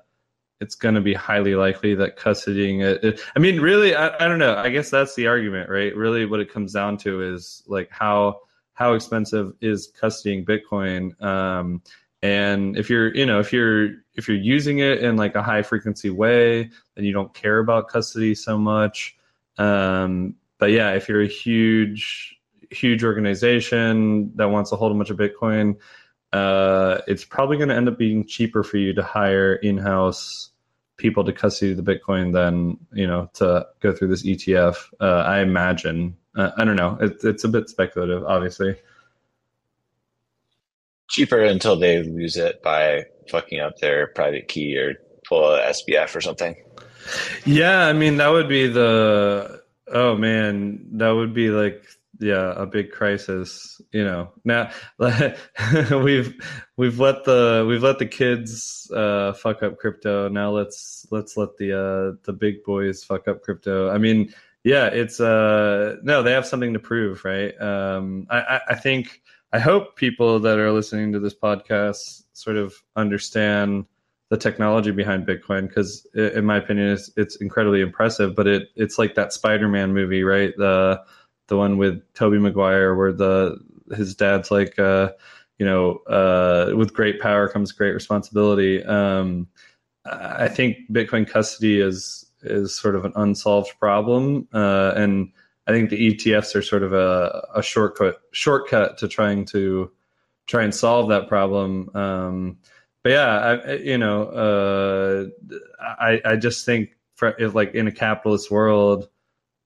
it's 0.59 0.75
going 0.75 0.95
to 0.95 1.01
be 1.01 1.13
highly 1.13 1.55
likely 1.55 1.95
that 1.95 2.17
custodying 2.17 2.81
it, 2.83 3.03
it 3.03 3.21
I 3.35 3.39
mean, 3.39 3.61
really, 3.61 3.95
I, 3.95 4.07
I, 4.19 4.27
don't 4.27 4.39
know. 4.39 4.55
I 4.55 4.69
guess 4.69 4.89
that's 4.89 5.15
the 5.15 5.27
argument, 5.27 5.69
right? 5.69 5.95
Really, 5.95 6.25
what 6.25 6.41
it 6.41 6.51
comes 6.51 6.73
down 6.73 6.97
to 6.97 7.33
is 7.33 7.63
like 7.67 7.89
how 7.91 8.41
how 8.73 8.93
expensive 8.93 9.53
is 9.61 9.91
custodying 9.99 10.45
Bitcoin. 10.45 11.21
Um, 11.21 11.81
and 12.21 12.77
if 12.77 12.89
you're, 12.89 13.15
you 13.15 13.25
know, 13.25 13.39
if 13.39 13.53
you're 13.53 13.91
if 14.15 14.27
you're 14.27 14.37
using 14.37 14.79
it 14.79 14.99
in 15.03 15.15
like 15.15 15.35
a 15.35 15.43
high 15.43 15.61
frequency 15.61 16.09
way, 16.09 16.69
then 16.95 17.05
you 17.05 17.13
don't 17.13 17.33
care 17.33 17.59
about 17.59 17.87
custody 17.87 18.35
so 18.35 18.57
much. 18.57 19.15
Um, 19.57 20.35
but 20.57 20.71
yeah, 20.71 20.91
if 20.91 21.07
you're 21.07 21.21
a 21.21 21.27
huge 21.27 22.35
huge 22.71 23.03
organization 23.03 24.31
that 24.35 24.49
wants 24.49 24.69
to 24.69 24.75
hold 24.75 24.91
a 24.91 24.95
bunch 24.95 25.09
of 25.09 25.17
Bitcoin, 25.17 25.77
uh, 26.33 26.99
it's 27.07 27.25
probably 27.25 27.57
going 27.57 27.69
to 27.69 27.75
end 27.75 27.87
up 27.87 27.97
being 27.97 28.25
cheaper 28.25 28.63
for 28.63 28.77
you 28.77 28.93
to 28.93 29.01
hire 29.01 29.55
in-house 29.55 30.51
people 30.97 31.23
to 31.23 31.33
custody 31.33 31.73
the 31.73 31.81
Bitcoin 31.81 32.33
than 32.33 32.77
you 32.93 33.07
know 33.07 33.29
to 33.35 33.65
go 33.79 33.93
through 33.93 34.09
this 34.09 34.23
ETF. 34.23 34.75
Uh, 34.99 35.23
I 35.25 35.39
imagine. 35.39 36.17
Uh, 36.35 36.51
I 36.57 36.65
don't 36.65 36.75
know. 36.75 36.97
It, 37.01 37.23
it's 37.23 37.45
a 37.45 37.47
bit 37.47 37.69
speculative, 37.69 38.23
obviously. 38.25 38.75
Cheaper 41.09 41.43
until 41.43 41.75
they 41.75 42.03
lose 42.03 42.37
it 42.37 42.61
by 42.61 43.05
fucking 43.29 43.59
up 43.59 43.77
their 43.77 44.07
private 44.07 44.47
key 44.47 44.77
or 44.77 44.95
pull 45.27 45.53
a 45.53 45.59
SBF 45.69 46.15
or 46.15 46.21
something. 46.21 46.55
Yeah, 47.45 47.85
I 47.85 47.93
mean 47.93 48.17
that 48.17 48.29
would 48.29 48.49
be 48.49 48.67
the. 48.67 49.61
Oh 49.91 50.15
man, 50.15 50.85
that 50.93 51.09
would 51.09 51.33
be 51.33 51.49
like 51.49 51.83
yeah 52.19 52.53
a 52.57 52.65
big 52.65 52.91
crisis 52.91 53.81
you 53.93 54.03
know 54.03 54.29
now 54.43 54.69
we've 56.03 56.35
we've 56.75 56.99
let 56.99 57.23
the 57.23 57.65
we've 57.67 57.81
let 57.81 57.97
the 57.97 58.05
kids 58.05 58.91
uh, 58.93 59.31
fuck 59.33 59.63
up 59.63 59.77
crypto 59.77 60.27
now 60.27 60.51
let's 60.51 61.07
let's 61.11 61.37
let 61.37 61.55
the 61.57 61.71
uh, 61.71 62.17
the 62.25 62.33
big 62.33 62.63
boys 62.65 63.03
fuck 63.03 63.27
up 63.29 63.41
crypto 63.41 63.89
i 63.89 63.97
mean 63.97 64.33
yeah 64.65 64.87
it's 64.87 65.21
uh 65.21 65.95
no 66.03 66.21
they 66.21 66.33
have 66.33 66.45
something 66.45 66.73
to 66.73 66.79
prove 66.79 67.23
right 67.23 67.59
um 67.61 68.27
i 68.29 68.59
i 68.67 68.75
think 68.75 69.21
i 69.53 69.59
hope 69.59 69.95
people 69.95 70.39
that 70.39 70.59
are 70.59 70.71
listening 70.71 71.11
to 71.11 71.19
this 71.19 71.35
podcast 71.35 72.23
sort 72.33 72.57
of 72.57 72.73
understand 72.95 73.85
the 74.29 74.37
technology 74.37 74.91
behind 74.91 75.25
bitcoin 75.25 75.67
because 75.67 76.05
in 76.13 76.45
my 76.45 76.57
opinion 76.57 76.89
it's, 76.89 77.09
it's 77.17 77.37
incredibly 77.37 77.81
impressive 77.81 78.35
but 78.35 78.47
it 78.47 78.69
it's 78.75 78.97
like 78.97 79.15
that 79.15 79.33
spider-man 79.33 79.93
movie 79.93 80.23
right 80.23 80.53
the 80.57 81.01
the 81.49 81.57
one 81.57 81.77
with 81.77 82.01
Tobey 82.13 82.39
Maguire 82.39 82.95
where 82.95 83.11
the 83.11 83.57
his 83.95 84.15
dad's 84.15 84.51
like 84.51 84.79
uh, 84.79 85.11
you 85.57 85.65
know 85.65 85.97
uh, 86.07 86.71
with 86.75 86.93
great 86.93 87.19
power 87.19 87.49
comes 87.49 87.71
great 87.73 87.91
responsibility. 87.91 88.83
Um, 88.85 89.47
I 90.05 90.47
think 90.47 90.77
Bitcoin 90.91 91.27
custody 91.27 91.81
is 91.81 92.25
is 92.41 92.73
sort 92.73 92.95
of 92.95 93.03
an 93.03 93.11
unsolved 93.15 93.77
problem, 93.79 94.47
uh, 94.53 94.93
and 94.95 95.31
I 95.69 95.71
think 95.71 95.91
the 95.91 96.15
ETFs 96.15 96.55
are 96.55 96.63
sort 96.63 96.81
of 96.81 96.93
a, 96.93 97.47
a 97.53 97.61
shortcut 97.61 98.21
shortcut 98.31 98.97
to 98.97 99.07
trying 99.07 99.45
to 99.45 99.91
try 100.47 100.63
and 100.63 100.73
solve 100.73 101.09
that 101.09 101.27
problem. 101.27 101.95
Um, 101.95 102.57
but 103.03 103.11
yeah, 103.11 103.27
I, 103.27 103.73
you 103.75 103.99
know, 103.99 104.23
uh, 104.23 105.55
I 105.79 106.21
I 106.25 106.35
just 106.37 106.65
think 106.65 106.97
if 107.21 107.53
like 107.53 107.75
in 107.75 107.85
a 107.85 107.91
capitalist 107.91 108.49
world, 108.49 109.09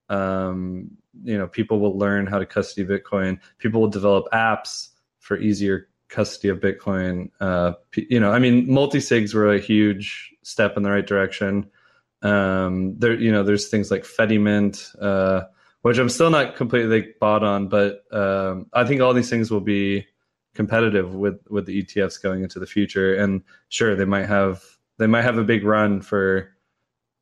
um, 0.09 0.91
you 1.23 1.37
know 1.37 1.47
people 1.47 1.79
will 1.79 1.97
learn 1.97 2.27
how 2.27 2.37
to 2.37 2.45
custody 2.45 2.85
bitcoin. 2.85 3.39
People 3.59 3.79
will 3.79 3.87
develop 3.87 4.25
apps 4.33 4.89
for 5.19 5.37
easier 5.37 5.87
custody 6.09 6.49
of 6.49 6.59
bitcoin. 6.59 7.29
Uh, 7.39 7.73
you 7.95 8.19
know 8.19 8.33
i 8.33 8.39
mean 8.39 8.69
multi-sigs 8.69 9.33
were 9.33 9.53
a 9.53 9.59
huge 9.59 10.33
step 10.43 10.75
in 10.75 10.83
the 10.83 10.91
right 10.91 11.07
direction. 11.07 11.65
Um, 12.23 12.99
there 12.99 13.13
you 13.13 13.31
know 13.31 13.43
there's 13.43 13.69
things 13.69 13.89
like 13.89 14.03
fedimint 14.03 14.93
uh, 15.01 15.45
which 15.83 15.97
i'm 15.97 16.09
still 16.09 16.29
not 16.29 16.55
completely 16.55 17.13
bought 17.21 17.43
on 17.43 17.69
but 17.69 18.03
um, 18.11 18.65
i 18.73 18.83
think 18.83 18.99
all 18.99 19.13
these 19.13 19.29
things 19.29 19.49
will 19.49 19.61
be 19.61 20.05
competitive 20.53 21.15
with 21.15 21.39
with 21.49 21.65
the 21.65 21.81
etfs 21.81 22.21
going 22.21 22.43
into 22.43 22.59
the 22.59 22.67
future 22.67 23.15
and 23.15 23.41
sure 23.69 23.95
they 23.95 24.05
might 24.05 24.25
have 24.25 24.63
they 24.97 25.07
might 25.07 25.23
have 25.23 25.37
a 25.37 25.43
big 25.43 25.63
run 25.63 26.01
for 26.01 26.53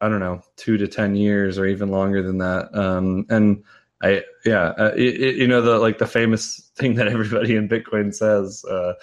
I 0.02 0.10
don't 0.10 0.20
know, 0.20 0.42
two 0.58 0.78
to 0.78 0.88
ten 0.88 1.16
years 1.16 1.60
or 1.60 1.68
even 1.68 1.90
longer 1.90 2.24
than 2.24 2.40
that. 2.40 2.76
Um, 2.76 3.26
and 3.30 3.64
I 4.02 4.24
yeah, 4.44 4.74
uh, 4.78 4.92
it, 4.96 5.22
it, 5.22 5.36
you 5.36 5.48
know 5.48 5.62
the 5.62 5.78
like 5.78 6.00
the 6.00 6.08
famous 6.08 6.72
thing 6.76 6.96
that 6.96 7.08
everybody 7.08 7.56
in 7.56 7.70
Bitcoin 7.70 8.14
says. 8.14 8.66
Uh, 8.66 8.94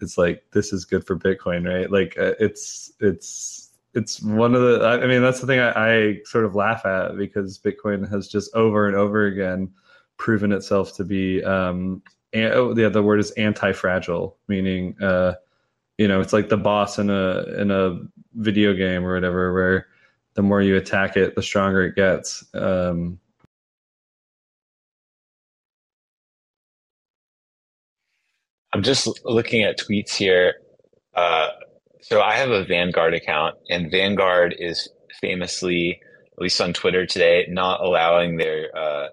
it's 0.00 0.18
like 0.18 0.42
this 0.52 0.72
is 0.72 0.86
good 0.86 1.06
for 1.06 1.16
Bitcoin, 1.16 1.68
right? 1.68 1.90
Like 1.90 2.16
uh, 2.18 2.32
it's 2.40 2.90
it's 3.00 3.65
it's 3.96 4.22
one 4.22 4.54
of 4.54 4.60
the. 4.60 4.86
I 4.86 5.06
mean, 5.06 5.22
that's 5.22 5.40
the 5.40 5.46
thing 5.46 5.58
I, 5.58 5.70
I 5.70 6.18
sort 6.24 6.44
of 6.44 6.54
laugh 6.54 6.84
at 6.84 7.16
because 7.16 7.58
Bitcoin 7.58 8.08
has 8.10 8.28
just 8.28 8.54
over 8.54 8.86
and 8.86 8.94
over 8.94 9.24
again 9.26 9.70
proven 10.18 10.52
itself 10.52 10.94
to 10.96 11.04
be. 11.04 11.42
Um, 11.42 12.02
oh, 12.34 12.76
yeah, 12.76 12.90
the 12.90 13.02
word 13.02 13.20
is 13.20 13.30
anti-fragile, 13.32 14.36
meaning 14.48 14.96
uh, 15.02 15.34
you 15.96 16.06
know 16.06 16.20
it's 16.20 16.34
like 16.34 16.50
the 16.50 16.58
boss 16.58 16.98
in 16.98 17.08
a 17.08 17.44
in 17.58 17.70
a 17.70 17.98
video 18.34 18.74
game 18.74 19.04
or 19.04 19.14
whatever, 19.14 19.54
where 19.54 19.86
the 20.34 20.42
more 20.42 20.60
you 20.60 20.76
attack 20.76 21.16
it, 21.16 21.34
the 21.34 21.42
stronger 21.42 21.82
it 21.82 21.96
gets. 21.96 22.44
Um, 22.54 23.18
I'm 28.74 28.82
just 28.82 29.08
looking 29.24 29.62
at 29.62 29.78
tweets 29.78 30.14
here. 30.14 30.56
Uh, 31.14 31.48
so 32.08 32.22
I 32.22 32.36
have 32.36 32.52
a 32.52 32.64
Vanguard 32.64 33.14
account, 33.14 33.56
and 33.68 33.90
Vanguard 33.90 34.54
is 34.56 34.88
famously, 35.20 35.98
at 36.32 36.38
least 36.38 36.60
on 36.60 36.72
Twitter 36.72 37.04
today, 37.04 37.46
not 37.48 37.80
allowing 37.80 38.36
their 38.36 38.68
uh, 38.78 39.08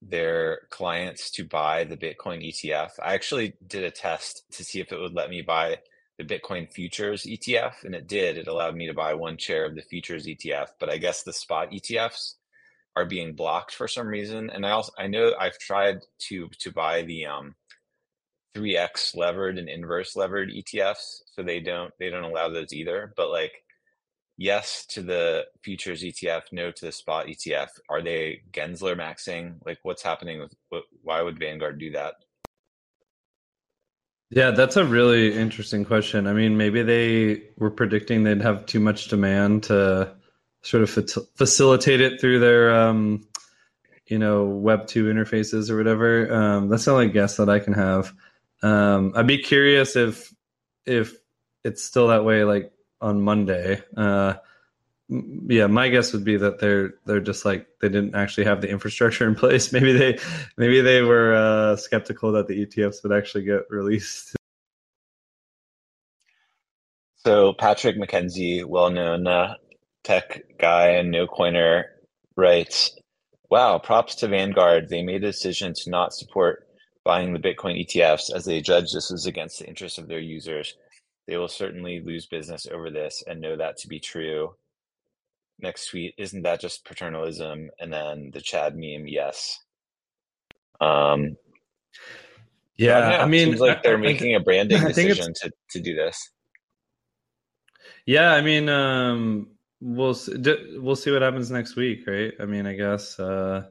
their 0.00 0.62
clients 0.70 1.30
to 1.32 1.44
buy 1.44 1.84
the 1.84 1.98
Bitcoin 1.98 2.42
ETF. 2.48 2.92
I 3.02 3.12
actually 3.12 3.52
did 3.66 3.84
a 3.84 3.90
test 3.90 4.44
to 4.52 4.64
see 4.64 4.80
if 4.80 4.90
it 4.90 4.98
would 4.98 5.12
let 5.12 5.28
me 5.28 5.42
buy 5.42 5.80
the 6.16 6.24
Bitcoin 6.24 6.72
futures 6.72 7.24
ETF, 7.24 7.84
and 7.84 7.94
it 7.94 8.06
did. 8.06 8.38
It 8.38 8.48
allowed 8.48 8.74
me 8.74 8.86
to 8.86 8.94
buy 8.94 9.12
one 9.12 9.36
share 9.36 9.66
of 9.66 9.74
the 9.74 9.82
futures 9.82 10.26
ETF, 10.26 10.68
but 10.80 10.88
I 10.88 10.96
guess 10.96 11.22
the 11.22 11.32
spot 11.34 11.72
ETFs 11.72 12.36
are 12.96 13.04
being 13.04 13.34
blocked 13.34 13.74
for 13.74 13.86
some 13.86 14.06
reason. 14.06 14.48
And 14.48 14.64
I 14.64 14.70
also 14.70 14.92
I 14.98 15.08
know 15.08 15.34
I've 15.38 15.58
tried 15.58 15.98
to 16.28 16.48
to 16.60 16.72
buy 16.72 17.02
the 17.02 17.26
um 17.26 17.54
3x 18.54 19.16
levered 19.16 19.58
and 19.58 19.68
inverse 19.68 20.16
levered 20.16 20.50
ETFs, 20.50 21.22
so 21.26 21.42
they 21.42 21.60
don't 21.60 21.92
they 21.98 22.10
don't 22.10 22.24
allow 22.24 22.48
those 22.48 22.72
either. 22.72 23.12
But 23.16 23.30
like, 23.30 23.52
yes 24.36 24.86
to 24.86 25.02
the 25.02 25.46
futures 25.62 26.02
ETF, 26.02 26.42
no 26.52 26.70
to 26.70 26.86
the 26.86 26.92
spot 26.92 27.26
ETF. 27.26 27.68
Are 27.88 28.02
they 28.02 28.42
Gensler 28.52 28.96
maxing? 28.96 29.56
Like, 29.64 29.78
what's 29.82 30.02
happening 30.02 30.40
with 30.40 30.54
what? 30.68 30.84
Why 31.02 31.22
would 31.22 31.38
Vanguard 31.38 31.78
do 31.78 31.92
that? 31.92 32.14
Yeah, 34.34 34.50
that's 34.50 34.76
a 34.76 34.84
really 34.84 35.34
interesting 35.34 35.84
question. 35.84 36.26
I 36.26 36.32
mean, 36.32 36.56
maybe 36.56 36.82
they 36.82 37.42
were 37.58 37.70
predicting 37.70 38.24
they'd 38.24 38.40
have 38.40 38.64
too 38.64 38.80
much 38.80 39.08
demand 39.08 39.64
to 39.64 40.14
sort 40.62 40.82
of 40.82 40.90
facilitate 41.36 42.00
it 42.00 42.18
through 42.18 42.38
their, 42.38 42.74
um, 42.74 43.26
you 44.06 44.18
know, 44.18 44.44
Web 44.44 44.86
two 44.86 45.04
interfaces 45.04 45.68
or 45.68 45.76
whatever. 45.76 46.32
Um, 46.32 46.68
that's 46.70 46.86
the 46.86 46.92
only 46.92 47.10
guess 47.10 47.36
that 47.36 47.50
I 47.50 47.58
can 47.58 47.74
have. 47.74 48.14
Um, 48.62 49.12
I'd 49.16 49.26
be 49.26 49.38
curious 49.38 49.96
if 49.96 50.32
if 50.86 51.14
it's 51.64 51.84
still 51.84 52.08
that 52.08 52.24
way, 52.24 52.44
like 52.44 52.72
on 53.00 53.20
Monday. 53.22 53.82
Uh, 53.96 54.34
yeah, 55.08 55.66
my 55.66 55.88
guess 55.88 56.12
would 56.12 56.24
be 56.24 56.36
that 56.36 56.58
they're 56.58 56.94
they're 57.04 57.20
just 57.20 57.44
like 57.44 57.66
they 57.80 57.88
didn't 57.88 58.14
actually 58.14 58.44
have 58.44 58.60
the 58.60 58.70
infrastructure 58.70 59.26
in 59.26 59.34
place. 59.34 59.72
Maybe 59.72 59.92
they 59.92 60.18
maybe 60.56 60.80
they 60.80 61.02
were 61.02 61.34
uh, 61.34 61.76
skeptical 61.76 62.32
that 62.32 62.46
the 62.46 62.64
ETFs 62.64 63.02
would 63.02 63.12
actually 63.12 63.44
get 63.44 63.62
released. 63.68 64.34
So 67.16 67.52
Patrick 67.52 67.96
McKenzie, 67.96 68.64
well-known 68.64 69.28
uh, 69.28 69.54
tech 70.02 70.42
guy 70.58 70.88
and 70.88 71.12
no 71.12 71.28
coiner, 71.28 71.86
writes, 72.36 72.96
"Wow, 73.50 73.78
props 73.78 74.16
to 74.16 74.28
Vanguard. 74.28 74.88
They 74.88 75.02
made 75.02 75.22
a 75.22 75.28
decision 75.28 75.74
to 75.74 75.90
not 75.90 76.14
support 76.14 76.66
buying 77.04 77.32
the 77.32 77.38
Bitcoin 77.38 77.84
ETFs 77.84 78.32
as 78.34 78.44
they 78.44 78.60
judge 78.60 78.92
this 78.92 79.10
is 79.10 79.26
against 79.26 79.58
the 79.58 79.66
interests 79.68 79.98
of 79.98 80.08
their 80.08 80.20
users. 80.20 80.76
They 81.26 81.36
will 81.36 81.48
certainly 81.48 82.00
lose 82.00 82.26
business 82.26 82.66
over 82.66 82.90
this 82.90 83.22
and 83.26 83.40
know 83.40 83.56
that 83.56 83.76
to 83.78 83.88
be 83.88 84.00
true." 84.00 84.54
Next 85.60 85.86
tweet, 85.90 86.14
isn't 86.18 86.42
that 86.42 86.60
just 86.60 86.84
paternalism? 86.84 87.70
And 87.78 87.92
then 87.92 88.30
the 88.32 88.40
Chad 88.40 88.74
meme, 88.74 89.06
yes. 89.06 89.60
Um, 90.80 91.36
yeah, 92.76 93.22
I 93.22 93.26
mean, 93.26 93.48
seems 93.48 93.60
like 93.60 93.82
they're 93.82 93.94
I- 93.94 93.98
I- 93.98 94.02
making 94.02 94.34
a 94.34 94.40
branding 94.40 94.78
I 94.78 94.88
decision 94.88 95.32
to 95.42 95.52
to 95.70 95.80
do 95.80 95.94
this. 95.94 96.30
Yeah, 98.06 98.32
I 98.32 98.40
mean, 98.40 98.68
um, 98.68 99.50
we'll 99.80 100.18
we'll 100.78 100.96
see 100.96 101.12
what 101.12 101.22
happens 101.22 101.50
next 101.52 101.76
week, 101.76 102.04
right? 102.06 102.32
I 102.40 102.46
mean, 102.46 102.66
I 102.66 102.74
guess 102.74 103.20
uh, 103.20 103.68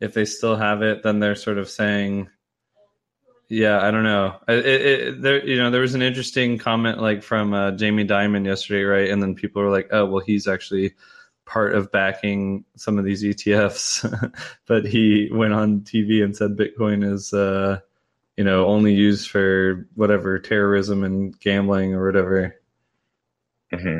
if 0.00 0.14
they 0.14 0.24
still 0.24 0.56
have 0.56 0.82
it, 0.82 1.02
then 1.04 1.20
they're 1.20 1.36
sort 1.36 1.58
of 1.58 1.70
saying, 1.70 2.28
yeah, 3.48 3.80
I 3.80 3.90
don't 3.90 4.04
know. 4.04 4.36
It, 4.48 4.66
it, 4.66 4.82
it- 4.82 5.22
there, 5.22 5.46
you 5.46 5.56
know, 5.56 5.70
there 5.70 5.80
was 5.80 5.94
an 5.94 6.02
interesting 6.02 6.58
comment 6.58 7.00
like 7.00 7.22
from 7.22 7.52
uh, 7.54 7.72
Jamie 7.72 8.06
Dimon 8.06 8.44
yesterday, 8.46 8.82
right? 8.82 9.10
And 9.10 9.22
then 9.22 9.34
people 9.34 9.62
were 9.62 9.70
like, 9.70 9.88
oh, 9.90 10.06
well, 10.06 10.24
he's 10.24 10.46
actually 10.48 10.94
part 11.46 11.74
of 11.74 11.90
backing 11.90 12.64
some 12.76 12.98
of 12.98 13.04
these 13.04 13.24
ETFs, 13.24 14.04
but 14.66 14.84
he 14.84 15.28
went 15.32 15.54
on 15.54 15.80
TV 15.80 16.22
and 16.22 16.36
said 16.36 16.56
Bitcoin 16.56 17.04
is. 17.10 17.32
Uh, 17.32 17.80
you 18.36 18.44
know, 18.44 18.66
only 18.66 18.94
used 18.94 19.28
for 19.28 19.88
whatever 19.96 20.38
terrorism 20.38 21.02
and 21.02 21.36
gambling 21.40 21.92
or 21.92 22.06
whatever. 22.06 22.54
Mm-hmm. 23.72 23.98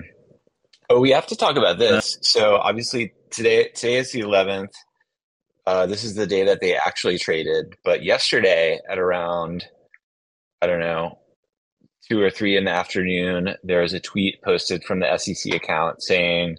Oh, 0.88 1.00
we 1.00 1.10
have 1.10 1.26
to 1.26 1.34
talk 1.36 1.56
about 1.56 1.78
this. 1.78 2.18
So 2.22 2.54
obviously 2.54 3.12
today 3.30 3.70
today 3.74 3.96
is 3.96 4.12
the 4.12 4.20
eleventh. 4.20 4.70
Uh, 5.68 5.84
this 5.84 6.02
is 6.02 6.14
the 6.14 6.26
day 6.26 6.44
that 6.44 6.62
they 6.62 6.74
actually 6.74 7.18
traded. 7.18 7.76
But 7.84 8.02
yesterday 8.02 8.80
at 8.88 8.98
around 8.98 9.66
I 10.62 10.66
don't 10.66 10.80
know 10.80 11.18
two 12.08 12.22
or 12.22 12.30
three 12.30 12.56
in 12.56 12.64
the 12.64 12.70
afternoon, 12.70 13.54
there 13.62 13.82
was 13.82 13.92
a 13.92 14.00
tweet 14.00 14.40
posted 14.42 14.82
from 14.82 15.00
the 15.00 15.18
SEC 15.18 15.52
account 15.52 16.02
saying 16.02 16.56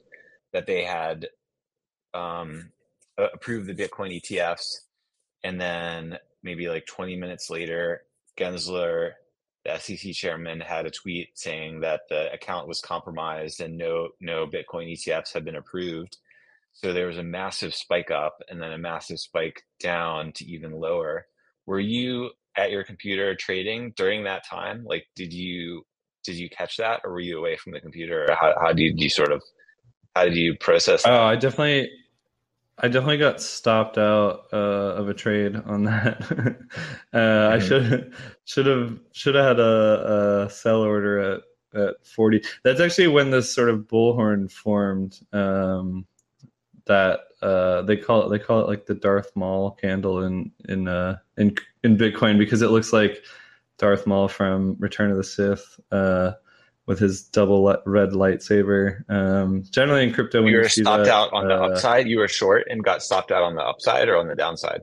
that 0.54 0.67
they 0.67 0.84
had 0.84 1.28
um, 2.13 2.72
approved 3.17 3.65
the 3.65 3.74
Bitcoin 3.74 4.22
ETFs, 4.22 4.76
and 5.43 5.60
then 5.60 6.19
maybe 6.43 6.69
like 6.69 6.86
20 6.86 7.15
minutes 7.15 7.50
later, 7.50 8.04
Gensler, 8.38 9.13
the 9.65 9.80
SEC 9.80 10.13
chairman, 10.13 10.60
had 10.60 10.86
a 10.86 10.91
tweet 10.91 11.30
saying 11.34 11.80
that 11.80 12.02
the 12.10 12.32
account 12.32 12.67
was 12.67 12.80
compromised 12.80 13.60
and 13.60 13.76
no 13.76 14.10
no 14.22 14.45
Bitcoin 14.45 14.93
ETFs 14.93 15.34
had 15.34 15.43
been 15.43 15.56
approved. 15.56 16.19
So 16.74 16.94
there 16.94 17.08
was 17.08 17.18
a 17.18 17.24
massive 17.24 17.76
spike 17.76 18.12
up 18.12 18.38
and 18.50 18.62
then 18.62 18.72
a 18.72 18.78
massive 18.78 19.20
spike 19.20 19.64
down 19.82 20.32
to 20.34 20.46
even 20.46 20.72
lower. 20.72 21.26
Were 21.66 21.80
you 21.80 22.32
at 22.58 22.72
your 22.72 22.84
computer 22.84 23.36
trading 23.36 23.94
during 23.98 24.24
that 24.24 24.46
time? 24.48 24.84
Like, 24.86 25.06
did 25.16 25.34
you 25.34 25.84
did 26.26 26.36
you 26.38 26.50
catch 26.50 26.78
that, 26.78 27.02
or 27.04 27.12
were 27.12 27.20
you 27.20 27.38
away 27.38 27.58
from 27.58 27.74
the 27.74 27.80
computer? 27.80 28.26
Or 28.30 28.36
how 28.36 28.54
how 28.60 28.74
did 28.74 29.00
you 29.00 29.10
sort 29.10 29.32
of 29.32 29.42
how 30.16 30.26
did 30.26 30.36
you 30.36 30.56
process? 30.60 31.04
Oh. 31.06 31.24
I 31.24 31.36
definitely, 31.36 31.90
I 32.78 32.88
definitely 32.88 33.18
got 33.18 33.42
stopped 33.42 33.98
out 33.98 34.46
uh, 34.52 34.96
of 34.96 35.10
a 35.10 35.14
trade 35.14 35.56
on 35.56 35.84
that. 35.84 36.22
uh, 37.14 37.50
I 37.54 37.58
Mhm. 37.58 37.68
should 37.68 38.14
should 38.46 38.66
have 38.66 39.00
should 39.12 39.36
have 39.36 39.46
had 39.46 39.60
a, 39.60 40.46
a 40.46 40.50
sell 40.50 40.82
order 40.82 41.20
at 41.20 41.42
at 41.74 42.06
forty. 42.06 42.42
That's 42.64 42.80
actually 42.82 43.08
when 43.08 43.32
this 43.32 43.54
sort 43.54 43.70
of 43.70 43.82
bullhorn 43.82 44.52
formed. 44.52 45.20
Um, 45.34 46.06
that 46.89 47.21
uh, 47.41 47.84
they 47.84 47.95
call 47.95 48.25
it 48.25 48.30
they 48.30 48.43
call 48.43 48.60
it 48.60 48.67
like 48.67 48.86
the 48.86 48.95
Darth 48.95 49.32
Maul 49.36 49.71
candle 49.71 50.23
in 50.23 50.52
in 50.67 50.89
uh, 50.89 51.17
in 51.38 51.56
in 51.84 51.97
Bitcoin 51.97 52.38
because 52.38 52.62
it 52.62 52.71
looks 52.71 52.91
like 52.91 53.23
Darth 53.78 54.06
Maul 54.06 54.28
from 54.28 54.75
Return 54.80 55.12
of 55.12 55.17
the 55.17 55.23
Sith. 55.23 55.80
Uh, 55.91 56.34
with 56.89 56.97
his 56.97 57.21
double 57.21 57.63
li- 57.63 57.75
red 57.86 58.13
lightsaber. 58.13 59.08
Um, 59.12 59.63
generally 59.69 60.02
in 60.02 60.12
crypto, 60.12 60.39
when 60.39 60.47
you 60.47 60.58
you, 60.58 60.63
were 60.63 60.69
see 60.69 60.82
stopped 60.82 61.06
that, 61.06 61.13
out 61.13 61.32
on 61.32 61.47
the 61.47 61.54
uh, 61.54 61.67
upside. 61.67 62.08
You 62.08 62.17
were 62.17 62.28
short 62.28 62.65
and 62.67 62.84
got 62.84 63.04
stopped 63.04 63.32
out 63.32 63.43
on 63.43 63.54
the 63.54 63.62
upside 63.62 64.10
or 64.10 64.17
on 64.17 64.28
the 64.28 64.34
downside. 64.34 64.82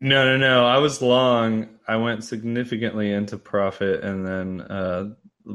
No, 0.00 0.24
no, 0.24 0.36
no. 0.36 0.66
I 0.66 0.78
was 0.78 1.00
long. 1.00 1.68
I 1.86 1.94
went 1.94 2.24
significantly 2.24 3.12
into 3.12 3.38
profit, 3.38 4.02
and 4.02 4.26
then 4.26 4.60
uh, 4.62 5.10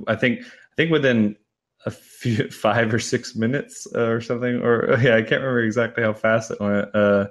I 0.07 0.15
think 0.15 0.43
I 0.45 0.75
think 0.77 0.91
within 0.91 1.35
a 1.85 1.91
few 1.91 2.49
five 2.51 2.93
or 2.93 2.99
six 2.99 3.35
minutes 3.35 3.87
uh, 3.95 4.07
or 4.07 4.21
something, 4.21 4.61
or 4.61 4.97
yeah, 5.01 5.15
I 5.15 5.21
can't 5.21 5.41
remember 5.41 5.61
exactly 5.61 6.03
how 6.03 6.13
fast 6.13 6.51
it 6.51 6.59
went. 6.59 6.93
Uh, 6.93 7.27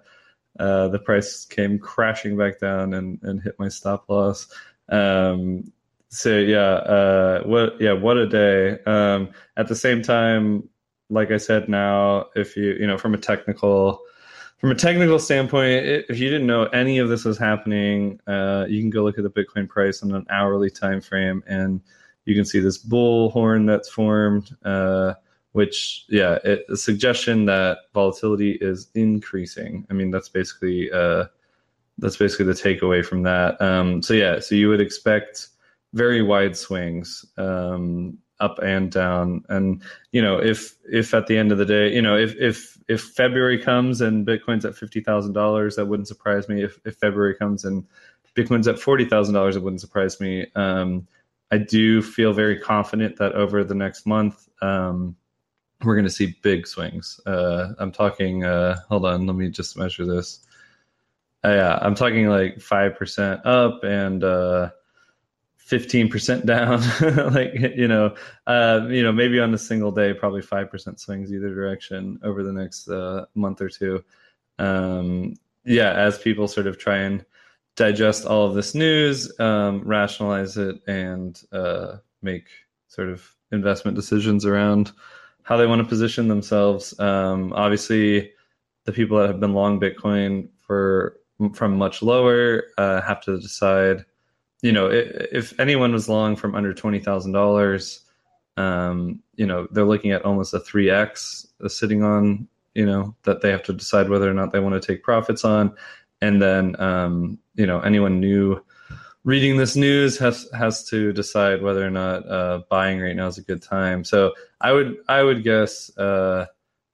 uh, 0.59 0.89
the 0.89 0.99
price 0.99 1.45
came 1.45 1.79
crashing 1.79 2.37
back 2.37 2.61
down 2.61 2.95
and, 2.95 3.19
and 3.23 3.43
hit 3.43 3.59
my 3.59 3.69
stop 3.69 4.09
loss. 4.09 4.47
Um, 4.89 5.73
so 6.09 6.39
yeah, 6.39 6.61
uh, 6.61 7.43
what 7.43 7.81
yeah, 7.81 7.93
what 7.93 8.17
a 8.17 8.29
day. 8.29 8.79
Um, 8.85 9.31
at 9.57 9.67
the 9.67 9.75
same 9.75 10.01
time, 10.01 10.69
like 11.11 11.33
I 11.33 11.39
said, 11.39 11.69
now 11.69 12.27
if 12.37 12.57
you 12.57 12.77
you 12.79 12.87
know 12.87 12.99
from 12.99 13.15
a 13.15 13.19
technical 13.19 14.01
from 14.59 14.71
a 14.71 14.77
technical 14.77 15.19
standpoint, 15.19 15.85
if 16.09 16.19
you 16.19 16.31
didn't 16.31 16.47
know 16.47 16.67
any 16.67 16.99
of 16.99 17.09
this 17.09 17.25
was 17.25 17.37
happening, 17.37 18.21
uh, 18.29 18.65
you 18.69 18.81
can 18.81 18.91
go 18.91 19.03
look 19.03 19.19
at 19.19 19.25
the 19.25 19.31
Bitcoin 19.31 19.69
price 19.69 20.03
on 20.03 20.15
an 20.15 20.25
hourly 20.31 20.71
time 20.71 21.01
frame, 21.01 21.43
and 21.49 21.81
you 22.25 22.35
can 22.35 22.45
see 22.45 22.61
this 22.61 22.79
bull 22.79 23.31
horn 23.31 23.67
that's 23.67 23.89
formed. 23.89 24.57
Uh, 24.65 25.15
which, 25.53 26.05
yeah, 26.09 26.39
it, 26.45 26.65
a 26.69 26.77
suggestion 26.77 27.45
that 27.45 27.79
volatility 27.93 28.59
is 28.61 28.89
increasing. 28.97 29.87
I 29.89 29.95
mean, 29.95 30.11
that's 30.11 30.29
basically 30.29 30.91
uh, 30.91 31.27
that's 31.99 32.17
basically 32.17 32.47
the 32.47 32.53
takeaway 32.53 33.05
from 33.05 33.23
that. 33.23 33.61
Um, 33.61 34.03
so 34.03 34.15
yeah, 34.15 34.41
so 34.41 34.57
you 34.57 34.69
would 34.69 34.81
expect 34.81 35.49
very 35.93 36.23
wide 36.23 36.57
swings 36.57 37.25
um, 37.39 38.19
up 38.41 38.59
and 38.65 38.91
down, 38.91 39.45
and 39.49 39.81
you 40.11 40.21
know 40.21 40.39
if 40.39 40.75
if 40.91 41.15
at 41.15 41.29
the 41.29 41.39
end 41.39 41.53
of 41.53 41.59
the 41.59 41.65
day, 41.65 41.95
you 41.95 42.03
know 42.03 42.17
if 42.17 42.35
if 42.37 42.77
if 42.89 43.03
February 43.03 43.59
comes 43.59 44.01
and 44.01 44.27
Bitcoin's 44.27 44.65
at 44.65 44.75
fifty 44.75 45.01
thousand 45.01 45.35
dollars, 45.35 45.77
that 45.77 45.87
wouldn't 45.87 46.09
surprise 46.09 46.49
me. 46.49 46.65
If 46.65 46.81
if 46.85 46.97
February 46.97 47.37
comes 47.37 47.65
and 47.65 47.85
Bitcoin's 48.35 48.67
at 48.67 48.81
forty 48.81 49.05
thousand 49.05 49.35
dollars, 49.35 49.55
it 49.55 49.63
wouldn't 49.63 49.81
surprise 49.81 50.21
me. 50.21 50.47
Um, 50.57 51.07
I 51.55 51.59
do 51.59 52.03
feel 52.03 52.33
very 52.33 52.59
confident 52.59 53.17
that 53.19 53.33
over 53.35 53.63
the 53.63 53.77
next 53.77 54.07
month. 54.07 54.49
Um, 54.61 55.15
we're 55.85 55.95
going 55.95 56.05
to 56.05 56.11
see 56.11 56.37
big 56.43 56.67
swings. 56.67 57.21
Uh, 57.27 57.75
I'm 57.79 57.93
talking. 57.93 58.43
Uh, 58.43 58.81
hold 58.89 59.07
on, 59.07 59.25
let 59.25 59.37
me 59.37 59.51
just 59.51 59.79
measure 59.79 60.05
this. 60.05 60.41
Uh, 61.45 61.51
yeah, 61.51 61.79
I'm 61.81 61.95
talking 61.95 62.27
like 62.27 62.61
five 62.61 62.97
percent 62.97 63.41
up 63.47 63.85
and 63.85 64.25
uh, 64.25 64.71
fifteen 65.57 66.09
percent 66.09 66.45
down. 66.55 66.83
like 67.33 67.55
you 67.55 67.87
know, 67.87 68.17
uh, 68.49 68.89
you 68.89 69.05
know, 69.05 69.13
maybe 69.13 69.39
on 69.39 69.55
a 69.55 69.59
single 69.59 69.93
day, 69.93 70.13
probably 70.13 70.43
five 70.43 70.73
percent 70.73 70.99
swings 70.99 71.33
either 71.33 71.55
direction 71.55 72.19
over 72.25 72.43
the 72.43 72.53
next 72.53 72.89
uh, 72.89 73.27
month 73.37 73.61
or 73.61 73.69
two. 73.69 74.03
Um, 74.59 75.35
yeah, 75.65 75.93
as 75.93 76.19
people 76.19 76.49
sort 76.49 76.67
of 76.67 76.79
try 76.79 76.97
and 76.97 77.25
digest 77.77 78.25
all 78.25 78.47
of 78.47 78.55
this 78.55 78.75
news, 78.75 79.31
um, 79.41 79.83
rationalize 79.85 80.57
it, 80.57 80.81
and 80.87 81.43
uh, 81.53 81.97
make 82.23 82.47
sort 82.89 83.09
of 83.09 83.35
investment 83.53 83.97
decisions 83.97 84.45
around 84.45 84.93
how 85.43 85.57
they 85.57 85.67
want 85.67 85.83
to 85.83 85.89
position 85.89 86.29
themselves. 86.29 86.99
Um, 86.99 87.53
obviously, 87.53 88.33
the 88.85 88.93
people 88.93 89.19
that 89.19 89.29
have 89.29 89.41
been 89.41 89.55
long 89.55 89.81
Bitcoin 89.81 90.49
for 90.61 91.19
from 91.53 91.77
much 91.77 92.03
lower 92.03 92.65
uh, 92.79 93.01
have 93.03 93.21
to 93.23 93.41
decide. 93.41 94.05
You 94.63 94.73
know, 94.73 94.91
if, 94.91 95.53
if 95.53 95.61
anyone 95.61 95.93
was 95.93 96.09
long 96.09 96.37
from 96.37 96.55
under 96.55 96.73
twenty 96.73 97.01
thousand 97.01 97.33
dollars, 97.33 98.01
um, 98.57 99.21
you 99.35 99.47
know, 99.47 99.67
they're 99.73 99.85
looking 99.85 100.13
at 100.13 100.25
almost 100.25 100.55
a 100.55 100.61
three 100.61 100.91
x 100.91 101.47
sitting 101.67 102.03
on. 102.03 102.49
You 102.75 102.87
know, 102.87 103.15
that 103.23 103.41
they 103.41 103.51
have 103.51 103.63
to 103.65 103.73
decide 103.73 104.09
whether 104.09 104.29
or 104.29 104.35
not 104.35 104.53
they 104.53 104.59
want 104.59 104.75
to 104.75 104.85
take 104.85 105.05
profits 105.05 105.45
on, 105.45 105.77
and 106.21 106.41
then 106.41 106.81
um, 106.81 107.39
you 107.55 107.67
know, 107.67 107.81
anyone 107.81 108.21
new 108.21 108.61
reading 109.25 109.57
this 109.57 109.75
news 109.75 110.19
has 110.19 110.49
has 110.53 110.85
to 110.85 111.13
decide 111.13 111.63
whether 111.63 111.85
or 111.85 111.91
not 111.91 112.29
uh, 112.29 112.61
buying 112.69 113.01
right 113.01 113.17
now 113.17 113.27
is 113.27 113.39
a 113.39 113.43
good 113.43 113.63
time. 113.63 114.05
So 114.05 114.35
I 114.61 114.73
would 114.73 114.99
I 115.09 115.23
would 115.23 115.43
guess 115.43 115.97
uh, 115.97 116.47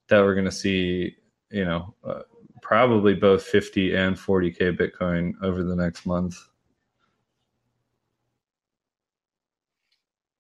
that 0.09 0.20
we're 0.22 0.35
going 0.35 0.46
to 0.46 0.52
see 0.52 1.16
you 1.50 1.64
know 1.64 1.94
uh, 2.04 2.22
probably 2.62 3.14
both 3.14 3.42
50 3.42 3.94
and 3.94 4.16
40k 4.16 4.78
Bitcoin 4.78 5.35
over 5.42 5.64
the 5.64 5.76
next 5.76 6.06
month. 6.06 6.37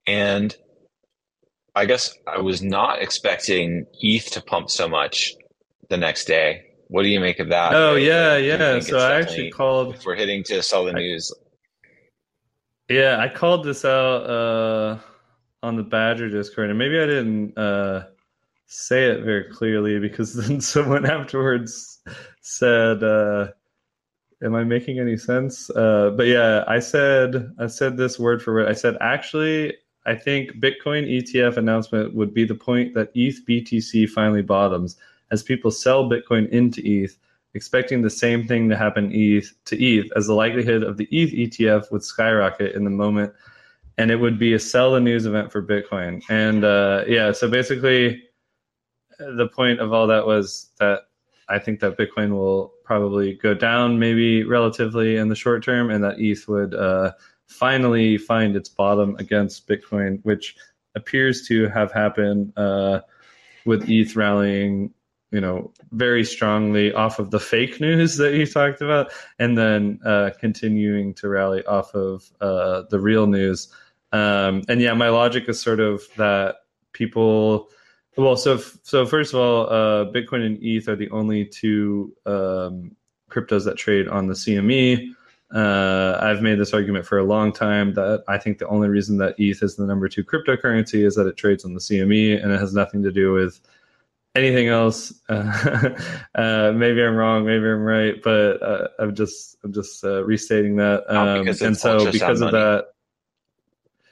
And 0.06 0.56
I 1.74 1.86
guess 1.86 2.16
I 2.26 2.38
was 2.38 2.62
not 2.62 3.00
expecting 3.00 3.86
ETH 4.00 4.30
to 4.32 4.42
pump 4.42 4.70
so 4.70 4.88
much 4.88 5.34
the 5.88 5.96
next 5.96 6.26
day. 6.26 6.69
What 6.90 7.04
do 7.04 7.08
you 7.08 7.20
make 7.20 7.38
of 7.38 7.48
that? 7.50 7.72
Oh 7.72 7.94
you 7.94 8.08
yeah, 8.08 8.36
yeah. 8.36 8.80
So 8.80 8.98
I 8.98 9.20
actually 9.20 9.50
called. 9.52 9.94
If 9.94 10.04
we're 10.04 10.16
hitting 10.16 10.42
to 10.44 10.60
sell 10.60 10.84
the 10.84 10.90
I- 10.90 10.94
news, 10.94 11.32
Yeah, 12.88 13.18
I 13.20 13.28
called 13.28 13.64
this 13.64 13.84
out. 13.84 14.22
Uh, 14.28 14.98
on 15.62 15.76
the 15.76 15.82
Badger 15.82 16.28
Discord, 16.28 16.70
and 16.70 16.78
maybe 16.78 16.98
I 16.98 17.06
didn't 17.06 17.56
uh, 17.56 18.06
say 18.66 19.10
it 19.10 19.22
very 19.22 19.44
clearly 19.52 19.98
because 19.98 20.34
then 20.46 20.60
someone 20.60 21.06
afterwards 21.06 22.00
said, 22.40 23.04
uh, 23.04 23.48
"Am 24.42 24.54
I 24.54 24.64
making 24.64 24.98
any 24.98 25.16
sense?" 25.16 25.70
Uh, 25.70 26.10
but 26.16 26.26
yeah, 26.26 26.64
I 26.66 26.80
said 26.80 27.52
I 27.60 27.68
said 27.68 27.96
this 27.96 28.18
word 28.18 28.42
for 28.42 28.54
word. 28.54 28.68
I 28.68 28.74
said 28.74 28.96
actually. 29.00 29.74
I 30.06 30.14
think 30.14 30.52
Bitcoin 30.52 31.06
ETF 31.06 31.58
announcement 31.58 32.14
would 32.14 32.32
be 32.32 32.46
the 32.46 32.54
point 32.54 32.94
that 32.94 33.10
ETH 33.14 33.46
BTC 33.46 34.08
finally 34.08 34.40
bottoms 34.40 34.96
as 35.30 35.42
people 35.42 35.70
sell 35.70 36.08
Bitcoin 36.08 36.48
into 36.50 36.80
ETH, 36.84 37.16
expecting 37.54 38.02
the 38.02 38.10
same 38.10 38.46
thing 38.46 38.68
to 38.68 38.76
happen 38.76 39.10
ETH 39.12 39.52
to 39.66 39.82
ETH 39.82 40.10
as 40.16 40.26
the 40.26 40.34
likelihood 40.34 40.82
of 40.82 40.96
the 40.96 41.08
ETH 41.10 41.32
ETF 41.32 41.90
would 41.90 42.02
skyrocket 42.02 42.74
in 42.74 42.84
the 42.84 42.90
moment 42.90 43.32
and 44.00 44.10
it 44.10 44.16
would 44.16 44.38
be 44.38 44.54
a 44.54 44.58
sell 44.58 44.92
the 44.92 45.00
news 45.00 45.26
event 45.26 45.52
for 45.52 45.62
Bitcoin. 45.62 46.22
And 46.30 46.64
uh, 46.64 47.04
yeah, 47.06 47.32
so 47.32 47.50
basically, 47.50 48.22
the 49.18 49.48
point 49.48 49.78
of 49.78 49.92
all 49.92 50.06
that 50.06 50.26
was 50.26 50.70
that 50.78 51.00
I 51.50 51.58
think 51.58 51.80
that 51.80 51.98
Bitcoin 51.98 52.30
will 52.30 52.72
probably 52.82 53.34
go 53.34 53.52
down, 53.52 53.98
maybe 53.98 54.42
relatively 54.44 55.16
in 55.16 55.28
the 55.28 55.34
short 55.34 55.62
term, 55.62 55.90
and 55.90 56.02
that 56.02 56.18
ETH 56.18 56.48
would 56.48 56.74
uh, 56.74 57.12
finally 57.46 58.16
find 58.16 58.56
its 58.56 58.70
bottom 58.70 59.16
against 59.18 59.68
Bitcoin, 59.68 60.20
which 60.22 60.56
appears 60.94 61.46
to 61.48 61.68
have 61.68 61.92
happened 61.92 62.54
uh, 62.56 63.00
with 63.66 63.86
ETH 63.86 64.16
rallying 64.16 64.94
you 65.30 65.40
know 65.40 65.72
very 65.92 66.24
strongly 66.24 66.92
off 66.92 67.18
of 67.18 67.30
the 67.30 67.40
fake 67.40 67.80
news 67.80 68.16
that 68.16 68.34
you 68.34 68.46
talked 68.46 68.80
about 68.80 69.12
and 69.38 69.56
then 69.56 69.98
uh, 70.04 70.30
continuing 70.40 71.14
to 71.14 71.28
rally 71.28 71.64
off 71.66 71.94
of 71.94 72.30
uh, 72.40 72.82
the 72.90 72.98
real 72.98 73.26
news 73.26 73.72
um, 74.12 74.62
and 74.68 74.80
yeah, 74.80 74.94
my 74.94 75.08
logic 75.08 75.48
is 75.48 75.60
sort 75.60 75.80
of 75.80 76.02
that 76.16 76.56
people. 76.92 77.68
Well, 78.16 78.36
so 78.36 78.58
so 78.82 79.06
first 79.06 79.32
of 79.32 79.40
all, 79.40 79.70
uh, 79.70 80.10
Bitcoin 80.10 80.44
and 80.44 80.58
ETH 80.60 80.88
are 80.88 80.96
the 80.96 81.10
only 81.10 81.44
two 81.44 82.14
um, 82.26 82.96
cryptos 83.30 83.64
that 83.64 83.76
trade 83.76 84.08
on 84.08 84.26
the 84.26 84.34
CME. 84.34 85.14
Uh, 85.52 86.18
I've 86.20 86.42
made 86.42 86.58
this 86.60 86.74
argument 86.74 87.06
for 87.06 87.18
a 87.18 87.24
long 87.24 87.52
time 87.52 87.94
that 87.94 88.22
I 88.28 88.38
think 88.38 88.58
the 88.58 88.68
only 88.68 88.88
reason 88.88 89.18
that 89.18 89.34
ETH 89.38 89.62
is 89.62 89.76
the 89.76 89.86
number 89.86 90.08
two 90.08 90.22
cryptocurrency 90.22 91.04
is 91.04 91.16
that 91.16 91.26
it 91.26 91.36
trades 91.36 91.64
on 91.64 91.74
the 91.74 91.80
CME, 91.80 92.42
and 92.42 92.52
it 92.52 92.60
has 92.60 92.74
nothing 92.74 93.02
to 93.02 93.12
do 93.12 93.32
with 93.32 93.60
anything 94.34 94.68
else. 94.68 95.12
Uh, 95.28 95.90
uh, 96.34 96.72
maybe 96.74 97.02
I'm 97.02 97.16
wrong, 97.16 97.44
maybe 97.44 97.64
I'm 97.64 97.82
right, 97.82 98.14
but 98.22 98.62
uh, 98.62 98.88
I'm 98.98 99.14
just 99.14 99.56
I'm 99.64 99.72
just 99.72 100.04
uh, 100.04 100.24
restating 100.24 100.76
that. 100.76 101.04
Um, 101.08 101.48
and 101.48 101.76
so 101.76 102.10
because 102.10 102.40
of 102.40 102.52
money. 102.52 102.58
that, 102.58 102.84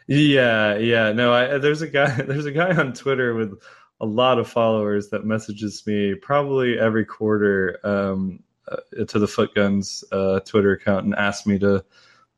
yeah, 0.07 0.76
yeah. 0.76 1.12
No, 1.12 1.33
I, 1.33 1.59
there's 1.59 1.83
a 1.83 1.88
guy. 1.88 2.11
There's 2.22 2.46
a 2.46 2.52
guy 2.52 2.74
on 2.74 2.92
Twitter 2.92 3.35
with 3.35 3.61
a 4.00 4.07
lot 4.07 4.38
of 4.38 4.48
followers 4.48 5.11
that 5.11 5.24
messages 5.24 5.85
me 5.87 6.14
probably 6.14 6.78
every 6.78 7.04
quarter 7.04 7.78
um, 7.85 8.42
uh, 8.70 9.04
to 9.04 9.18
the 9.18 9.26
Footguns 9.26 10.04
uh, 10.12 10.40
Twitter 10.40 10.72
account 10.72 11.04
and 11.04 11.14
asks 11.14 11.46
me 11.46 11.59
to 11.59 11.85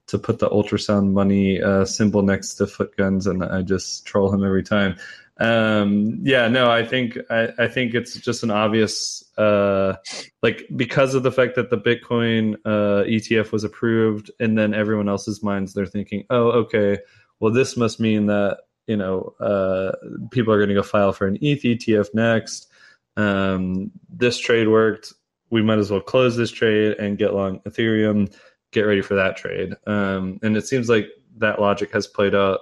to 0.09 0.19
put 0.19 0.41
the 0.41 0.49
ultrasound 0.49 1.13
money 1.13 1.63
uh, 1.63 1.85
symbol 1.85 2.23
next 2.23 2.55
to 2.55 2.67
Footguns, 2.67 3.29
and 3.29 3.45
I 3.45 3.63
just 3.63 4.05
troll 4.05 4.33
him 4.33 4.45
every 4.45 4.65
time. 4.65 4.97
Um, 5.41 6.19
yeah, 6.23 6.49
no, 6.49 6.71
I 6.71 6.85
think 6.85 7.17
I, 7.31 7.49
I, 7.59 7.67
think 7.67 7.95
it's 7.95 8.15
just 8.15 8.43
an 8.43 8.51
obvious 8.51 9.25
uh, 9.39 9.95
like 10.43 10.69
because 10.77 11.15
of 11.15 11.23
the 11.23 11.33
fact 11.33 11.55
that 11.55 11.71
the 11.71 11.79
Bitcoin 11.79 12.57
uh, 12.67 13.05
ETF 13.05 13.51
was 13.51 13.65
approved, 13.65 14.31
and 14.39 14.59
then 14.59 14.75
everyone 14.75 15.09
else's 15.09 15.43
minds 15.43 15.73
they're 15.73 15.87
thinking, 15.87 16.25
oh, 16.29 16.51
okay 16.51 16.99
well, 17.41 17.53
this 17.53 17.77
must 17.77 17.99
mean 17.99 18.27
that 18.27 18.59
you 18.87 18.97
know 18.97 19.35
uh, 19.41 19.93
people 20.31 20.53
are 20.53 20.59
going 20.59 20.69
to 20.69 20.75
go 20.75 20.83
file 20.83 21.13
for 21.13 21.27
an 21.27 21.39
ETH 21.41 21.63
ETF 21.63 22.15
next. 22.15 22.69
Um, 23.17 23.91
this 24.09 24.39
trade 24.39 24.69
worked. 24.69 25.13
We 25.51 25.63
might 25.63 25.79
as 25.79 25.91
well 25.91 26.01
close 26.01 26.37
this 26.37 26.53
trade 26.53 26.97
and 26.99 27.19
get 27.19 27.35
long 27.35 27.61
Ethereum. 27.61 28.33
Get 28.73 28.83
ready 28.83 29.03
for 29.03 29.15
that 29.15 29.37
trade. 29.37 29.75
Um, 29.87 30.39
and 30.43 30.57
it 30.57 30.67
seems 30.67 30.89
like 30.89 31.09
that 31.39 31.61
logic 31.61 31.91
has 31.93 32.07
played 32.07 32.37
out 32.37 32.61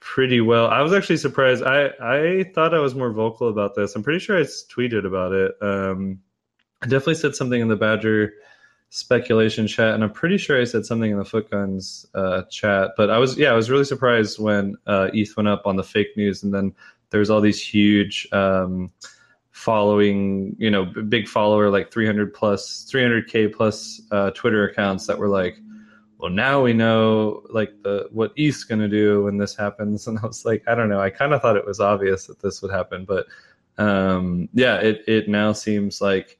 pretty 0.00 0.40
well. 0.40 0.68
I 0.68 0.80
was 0.80 0.92
actually 0.92 1.18
surprised. 1.18 1.62
I 1.62 1.90
I 2.00 2.44
thought 2.54 2.74
I 2.74 2.80
was 2.80 2.94
more 2.94 3.12
vocal 3.12 3.48
about 3.48 3.74
this. 3.74 3.94
I'm 3.94 4.02
pretty 4.02 4.18
sure 4.18 4.38
I 4.38 4.42
tweeted 4.42 5.06
about 5.06 5.32
it. 5.32 5.52
Um, 5.60 6.20
I 6.82 6.86
definitely 6.86 7.14
said 7.14 7.34
something 7.34 7.60
in 7.60 7.68
the 7.68 7.76
Badger 7.76 8.32
speculation 8.88 9.66
chat, 9.68 9.94
and 9.94 10.02
I'm 10.02 10.12
pretty 10.12 10.38
sure 10.38 10.60
I 10.60 10.64
said 10.64 10.84
something 10.84 11.10
in 11.10 11.18
the 11.18 11.24
Footguns 11.24 12.06
uh, 12.14 12.42
chat. 12.50 12.92
But 12.96 13.10
I 13.10 13.18
was, 13.18 13.38
yeah, 13.38 13.50
I 13.50 13.54
was 13.54 13.70
really 13.70 13.84
surprised 13.84 14.38
when 14.38 14.76
uh, 14.86 15.10
ETH 15.12 15.36
went 15.36 15.48
up 15.48 15.66
on 15.66 15.76
the 15.76 15.84
fake 15.84 16.16
news, 16.16 16.42
and 16.42 16.52
then 16.52 16.74
there 17.10 17.20
was 17.20 17.30
all 17.30 17.40
these 17.40 17.62
huge 17.62 18.26
um, 18.32 18.90
following, 19.52 20.56
you 20.58 20.70
know, 20.70 20.86
big 20.86 21.28
follower 21.28 21.70
like 21.70 21.92
300 21.92 22.32
plus, 22.32 22.90
300k 22.90 23.52
plus 23.52 24.00
uh, 24.10 24.30
Twitter 24.30 24.68
accounts 24.68 25.06
that 25.06 25.18
were 25.18 25.28
like, 25.28 25.58
well, 26.20 26.30
now 26.30 26.62
we 26.62 26.72
know 26.72 27.42
like 27.50 27.72
the 27.82 28.08
what 28.10 28.32
ETH's 28.36 28.64
going 28.64 28.80
to 28.80 28.88
do 28.88 29.24
when 29.24 29.38
this 29.38 29.56
happens. 29.56 30.06
And 30.10 30.18
I 30.18 30.26
was 30.26 30.44
like, 30.44 30.62
I 30.66 30.74
don't 30.74 30.88
know. 30.88 31.00
I 31.00 31.10
kind 31.10 31.32
of 31.32 31.40
thought 31.40 31.56
it 31.56 31.66
was 31.66 31.80
obvious 31.80 32.26
that 32.26 32.40
this 32.40 32.60
would 32.62 32.70
happen, 32.70 33.04
but 33.04 33.26
um, 33.78 34.48
yeah, 34.52 34.76
it 34.76 35.02
it 35.06 35.28
now 35.28 35.52
seems 35.52 36.00
like 36.00 36.38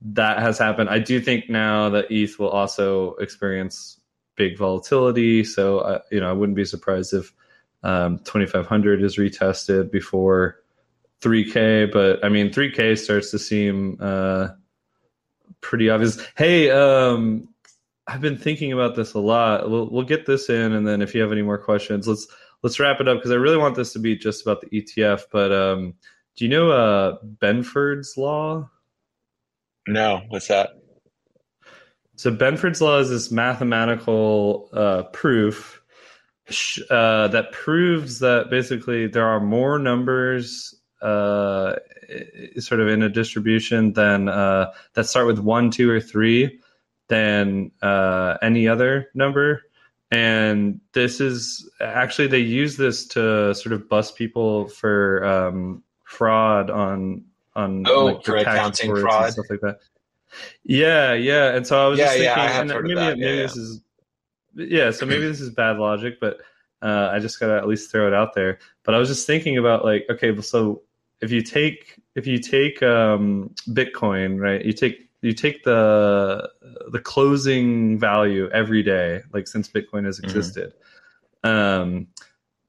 that 0.00 0.38
has 0.38 0.58
happened. 0.58 0.88
I 0.88 0.98
do 0.98 1.20
think 1.20 1.50
now 1.50 1.90
that 1.90 2.10
ETH 2.10 2.38
will 2.38 2.48
also 2.48 3.14
experience 3.14 4.00
big 4.36 4.56
volatility. 4.56 5.44
So, 5.44 5.80
uh, 5.80 5.98
you 6.10 6.20
know, 6.20 6.30
I 6.30 6.32
wouldn't 6.32 6.56
be 6.56 6.64
surprised 6.64 7.12
if 7.12 7.32
um, 7.82 8.18
2500 8.20 9.02
is 9.02 9.16
retested 9.16 9.90
before 9.90 10.62
3K. 11.20 11.92
But 11.92 12.24
I 12.24 12.28
mean, 12.28 12.50
3K 12.50 12.96
starts 12.96 13.30
to 13.32 13.38
seem 13.38 13.98
uh, 14.00 14.48
pretty 15.60 15.90
obvious. 15.90 16.18
Hey, 16.36 16.70
um, 16.70 17.48
I've 18.08 18.22
been 18.22 18.38
thinking 18.38 18.72
about 18.72 18.96
this 18.96 19.12
a 19.12 19.20
lot. 19.20 19.70
We'll, 19.70 19.90
we'll 19.90 20.04
get 20.04 20.24
this 20.24 20.48
in, 20.48 20.72
and 20.72 20.88
then 20.88 21.02
if 21.02 21.14
you 21.14 21.20
have 21.20 21.30
any 21.30 21.42
more 21.42 21.58
questions, 21.58 22.08
let's 22.08 22.26
let's 22.62 22.80
wrap 22.80 23.00
it 23.00 23.06
up 23.06 23.18
because 23.18 23.30
I 23.30 23.34
really 23.34 23.58
want 23.58 23.76
this 23.76 23.92
to 23.92 23.98
be 23.98 24.16
just 24.16 24.42
about 24.42 24.62
the 24.62 24.68
ETF. 24.68 25.24
But 25.30 25.52
um, 25.52 25.94
do 26.34 26.46
you 26.46 26.50
know 26.50 26.70
uh, 26.70 27.16
Benford's 27.22 28.16
law? 28.16 28.70
No, 29.86 30.22
what's 30.28 30.48
that? 30.48 30.70
So 32.16 32.34
Benford's 32.34 32.80
law 32.80 32.98
is 32.98 33.10
this 33.10 33.30
mathematical 33.30 34.70
uh, 34.72 35.02
proof 35.12 35.82
uh, 36.90 37.28
that 37.28 37.52
proves 37.52 38.20
that 38.20 38.48
basically 38.48 39.06
there 39.06 39.26
are 39.26 39.38
more 39.38 39.78
numbers 39.78 40.74
uh, 41.02 41.76
sort 42.58 42.80
of 42.80 42.88
in 42.88 43.02
a 43.02 43.08
distribution 43.10 43.92
than 43.92 44.28
uh, 44.28 44.72
that 44.94 45.04
start 45.04 45.26
with 45.26 45.38
one, 45.38 45.70
two, 45.70 45.90
or 45.90 46.00
three 46.00 46.58
than 47.08 47.70
uh, 47.82 48.36
any 48.42 48.68
other 48.68 49.10
number. 49.14 49.62
And 50.10 50.80
this 50.92 51.20
is 51.20 51.68
actually 51.80 52.28
they 52.28 52.38
use 52.38 52.76
this 52.76 53.06
to 53.08 53.54
sort 53.54 53.74
of 53.74 53.88
bust 53.88 54.16
people 54.16 54.68
for 54.68 55.24
um, 55.24 55.82
fraud 56.04 56.70
on 56.70 57.24
on 57.54 57.84
oh 57.86 58.06
like, 58.06 58.24
for 58.24 58.36
accounting 58.36 58.96
fraud 58.96 59.24
and 59.24 59.32
stuff 59.34 59.46
like 59.50 59.60
that. 59.60 59.78
Yeah, 60.64 61.12
yeah. 61.12 61.54
And 61.54 61.66
so 61.66 61.84
I 61.84 61.88
was 61.88 61.98
yeah, 61.98 62.04
just 62.04 62.16
thinking, 62.16 62.36
yeah, 62.36 62.60
and 62.60 62.68
maybe, 62.70 62.94
maybe 62.94 63.20
yeah, 63.20 63.36
this 63.42 63.56
is 63.56 63.82
yeah. 64.54 64.90
So 64.90 65.04
maybe 65.04 65.26
this 65.26 65.40
is 65.40 65.50
bad 65.50 65.76
logic, 65.78 66.18
but 66.20 66.38
uh, 66.80 67.10
I 67.12 67.18
just 67.18 67.38
gotta 67.38 67.56
at 67.56 67.68
least 67.68 67.90
throw 67.90 68.06
it 68.06 68.14
out 68.14 68.34
there. 68.34 68.58
But 68.84 68.94
I 68.94 68.98
was 68.98 69.08
just 69.08 69.26
thinking 69.26 69.58
about 69.58 69.84
like, 69.84 70.06
okay, 70.08 70.38
so 70.40 70.82
if 71.20 71.30
you 71.30 71.42
take 71.42 72.00
if 72.14 72.26
you 72.26 72.38
take 72.38 72.82
um, 72.82 73.54
Bitcoin, 73.68 74.40
right? 74.40 74.64
You 74.64 74.72
take 74.72 75.07
you 75.20 75.32
take 75.32 75.64
the 75.64 76.50
the 76.90 77.00
closing 77.00 77.98
value 77.98 78.48
every 78.50 78.82
day, 78.82 79.22
like 79.32 79.46
since 79.46 79.68
Bitcoin 79.68 80.04
has 80.04 80.18
mm-hmm. 80.18 80.26
existed. 80.26 80.74
Mm-hmm. 81.44 81.48
Um, 81.48 82.06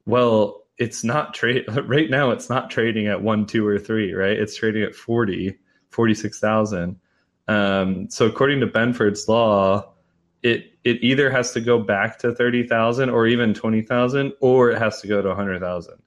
well, 0.06 0.64
it's 0.80 1.04
not 1.04 1.34
trade 1.34 1.66
right 1.86 2.10
now 2.10 2.32
it's 2.32 2.50
not 2.50 2.72
trading 2.72 3.08
at 3.08 3.22
one 3.22 3.45
two 3.45 3.68
or 3.68 3.78
three 3.78 4.14
right 4.14 4.39
it's 4.39 4.56
trading 4.56 4.82
at 4.82 4.95
40 4.95 5.56
46000 5.91 7.00
um, 7.47 8.10
so 8.10 8.26
according 8.26 8.62
to 8.62 8.68
benford's 8.68 9.28
law 9.28 9.93
it 10.41 10.74
it 10.86 10.97
either 11.04 11.30
has 11.30 11.52
to 11.52 11.62
go 11.62 11.78
back 11.78 12.18
to 12.20 12.34
30000 12.34 13.10
or 13.10 13.28
even 13.28 13.54
20000 13.54 14.34
or 14.39 14.72
it 14.72 14.80
has 14.80 15.02
to 15.02 15.08
go 15.08 15.22
to 15.22 15.28
100000 15.28 16.02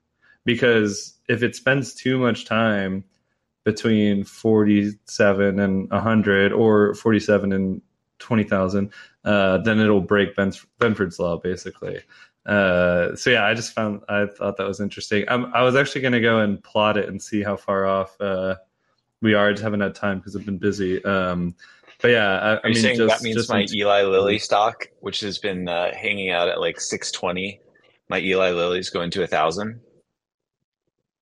because 0.44 1.18
if 1.28 1.42
it 1.42 1.54
spends 1.54 1.94
too 1.94 2.18
much 2.18 2.46
time 2.46 3.04
between 3.64 4.24
47 4.24 5.58
and 5.58 5.90
100 5.90 6.52
or 6.52 6.94
47 6.94 7.52
and 7.52 7.82
20000 8.18 8.92
uh, 9.24 9.58
then 9.58 9.80
it'll 9.80 10.00
break 10.00 10.36
benford's 10.36 11.18
law 11.18 11.36
basically 11.36 12.00
uh, 12.46 13.14
so 13.14 13.30
yeah, 13.30 13.46
I 13.46 13.54
just 13.54 13.72
found 13.72 14.00
I 14.08 14.26
thought 14.26 14.56
that 14.56 14.66
was 14.66 14.80
interesting. 14.80 15.24
I'm, 15.28 15.52
i 15.54 15.62
was 15.62 15.76
actually 15.76 16.00
going 16.00 16.12
to 16.12 16.20
go 16.20 16.40
and 16.40 16.62
plot 16.62 16.96
it 16.96 17.08
and 17.08 17.22
see 17.22 17.42
how 17.42 17.56
far 17.56 17.86
off 17.86 18.20
uh, 18.20 18.56
we 19.20 19.34
are. 19.34 19.48
I 19.48 19.52
just 19.52 19.62
haven't 19.62 19.80
had 19.80 19.94
time 19.94 20.18
because 20.18 20.34
I've 20.34 20.44
been 20.44 20.58
busy. 20.58 21.04
Um, 21.04 21.54
but 22.00 22.10
yeah, 22.10 22.26
I, 22.26 22.54
are 22.54 22.60
I 22.64 22.68
you 22.68 22.74
mean, 22.74 22.82
saying 22.82 22.96
just, 22.96 23.14
that 23.16 23.22
means 23.22 23.48
my 23.48 23.66
Eli 23.72 24.02
Lilly 24.02 24.40
stock, 24.40 24.88
which 25.00 25.20
has 25.20 25.38
been 25.38 25.68
uh, 25.68 25.94
hanging 25.94 26.30
out 26.30 26.48
at 26.48 26.58
like 26.58 26.80
six 26.80 27.12
twenty, 27.12 27.60
my 28.08 28.18
Eli 28.18 28.50
Lilly's 28.50 28.90
going 28.90 29.10
to 29.12 29.22
a 29.22 29.28
thousand? 29.28 29.80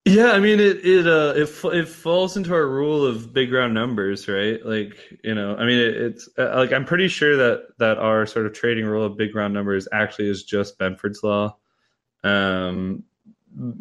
Yeah, 0.07 0.32
I 0.32 0.40
mean 0.40 0.61
it 0.61 0.84
it 0.84 1.07
uh 1.07 1.34
it 1.36 1.48
it 1.74 1.88
falls 1.88 2.36
into 2.36 2.55
our 2.55 2.66
rule 2.66 3.05
of 3.05 3.32
big 3.34 3.53
round 3.53 3.74
numbers, 3.74 4.26
right? 4.28 4.64
Like 4.64 4.96
you 5.22 5.34
know, 5.34 5.57
I 5.57 5.66
mean 5.66 5.78
it, 5.78 5.94
it's 5.94 6.28
uh, 6.38 6.55
like 6.57 6.72
I'm 6.72 6.86
pretty 6.86 7.09
sure 7.09 7.36
that 7.36 7.68
that 7.78 7.98
our 7.98 8.24
sort 8.26 8.46
of 8.46 8.55
trading 8.55 8.86
rule 8.86 9.05
of 9.05 9.16
big 9.18 9.34
round 9.34 9.53
numbers 9.53 9.86
actually 9.92 10.30
is 10.30 10.42
just 10.42 10.78
Benford's 10.78 11.22
law. 11.22 11.57
Um, 12.24 13.05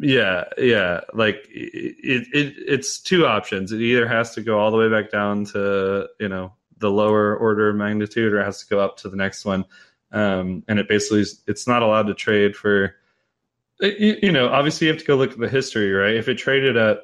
yeah, 0.00 0.44
yeah, 0.58 1.00
like 1.14 1.46
it, 1.50 2.26
it 2.32 2.54
it's 2.58 3.00
two 3.00 3.26
options. 3.26 3.72
It 3.72 3.80
either 3.80 4.06
has 4.06 4.34
to 4.34 4.42
go 4.42 4.58
all 4.58 4.70
the 4.70 4.76
way 4.76 4.90
back 4.90 5.10
down 5.10 5.46
to 5.46 6.08
you 6.20 6.28
know 6.28 6.52
the 6.78 6.90
lower 6.90 7.34
order 7.36 7.70
of 7.70 7.76
magnitude, 7.76 8.32
or 8.34 8.40
it 8.40 8.44
has 8.44 8.60
to 8.62 8.68
go 8.68 8.80
up 8.80 8.98
to 8.98 9.08
the 9.08 9.16
next 9.16 9.44
one. 9.46 9.64
Um, 10.12 10.64
and 10.68 10.78
it 10.78 10.88
basically 10.88 11.20
is, 11.20 11.40
it's 11.46 11.66
not 11.68 11.82
allowed 11.82 12.08
to 12.08 12.14
trade 12.14 12.56
for 12.56 12.96
you 13.80 14.32
know, 14.32 14.48
obviously 14.48 14.86
you 14.86 14.92
have 14.92 15.00
to 15.00 15.06
go 15.06 15.16
look 15.16 15.32
at 15.32 15.38
the 15.38 15.48
history, 15.48 15.90
right? 15.92 16.14
If 16.14 16.28
it 16.28 16.36
traded 16.36 16.76
at 16.76 16.98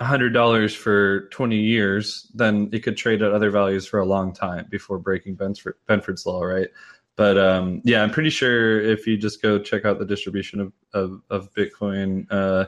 hundred 0.00 0.30
dollars 0.30 0.74
for 0.74 1.28
twenty 1.28 1.58
years, 1.58 2.30
then 2.34 2.68
it 2.72 2.80
could 2.82 2.96
trade 2.96 3.22
at 3.22 3.32
other 3.32 3.50
values 3.50 3.86
for 3.86 3.98
a 3.98 4.04
long 4.04 4.32
time 4.32 4.66
before 4.70 4.98
breaking 4.98 5.36
Benford, 5.36 5.74
Benford's 5.88 6.26
law, 6.26 6.42
right? 6.42 6.68
But 7.16 7.36
um, 7.38 7.82
yeah, 7.84 8.02
I'm 8.02 8.10
pretty 8.10 8.30
sure 8.30 8.80
if 8.80 9.06
you 9.06 9.16
just 9.16 9.42
go 9.42 9.58
check 9.58 9.84
out 9.84 9.98
the 9.98 10.06
distribution 10.06 10.60
of 10.60 10.72
of, 10.94 11.22
of 11.28 11.52
Bitcoin, 11.54 12.26
uh, 12.30 12.66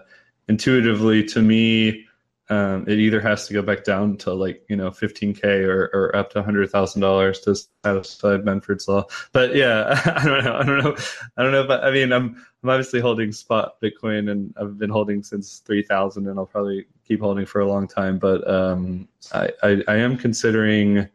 intuitively 0.48 1.24
to 1.24 1.40
me, 1.40 2.06
um, 2.52 2.84
it 2.86 2.98
either 2.98 3.20
has 3.20 3.46
to 3.46 3.54
go 3.54 3.62
back 3.62 3.82
down 3.82 4.18
to 4.18 4.34
like 4.34 4.62
you 4.68 4.76
know 4.76 4.90
15k 4.90 5.66
or, 5.66 5.84
or 5.94 6.14
up 6.14 6.30
to 6.32 6.42
hundred 6.42 6.70
thousand 6.70 7.00
dollars 7.00 7.40
to 7.40 7.54
satisfy 7.82 8.36
Benford's 8.36 8.86
law. 8.86 9.04
But 9.32 9.54
yeah, 9.54 9.98
I 10.16 10.24
don't 10.24 10.44
know. 10.44 10.54
I 10.54 10.62
don't 10.62 10.84
know. 10.84 10.96
I 11.38 11.42
don't 11.42 11.52
know. 11.52 11.66
But 11.66 11.82
I 11.82 11.90
mean, 11.90 12.12
I'm 12.12 12.36
I'm 12.62 12.68
obviously 12.68 13.00
holding 13.00 13.32
spot 13.32 13.80
Bitcoin, 13.80 14.30
and 14.30 14.54
I've 14.60 14.76
been 14.76 14.90
holding 14.90 15.22
since 15.22 15.62
three 15.64 15.82
thousand, 15.82 16.28
and 16.28 16.38
I'll 16.38 16.44
probably 16.44 16.84
keep 17.08 17.20
holding 17.20 17.46
for 17.46 17.62
a 17.62 17.66
long 17.66 17.88
time. 17.88 18.18
But 18.18 18.48
um, 18.48 19.08
I, 19.32 19.50
I, 19.62 19.82
I 19.88 19.96
am 19.96 20.18
considering 20.18 21.08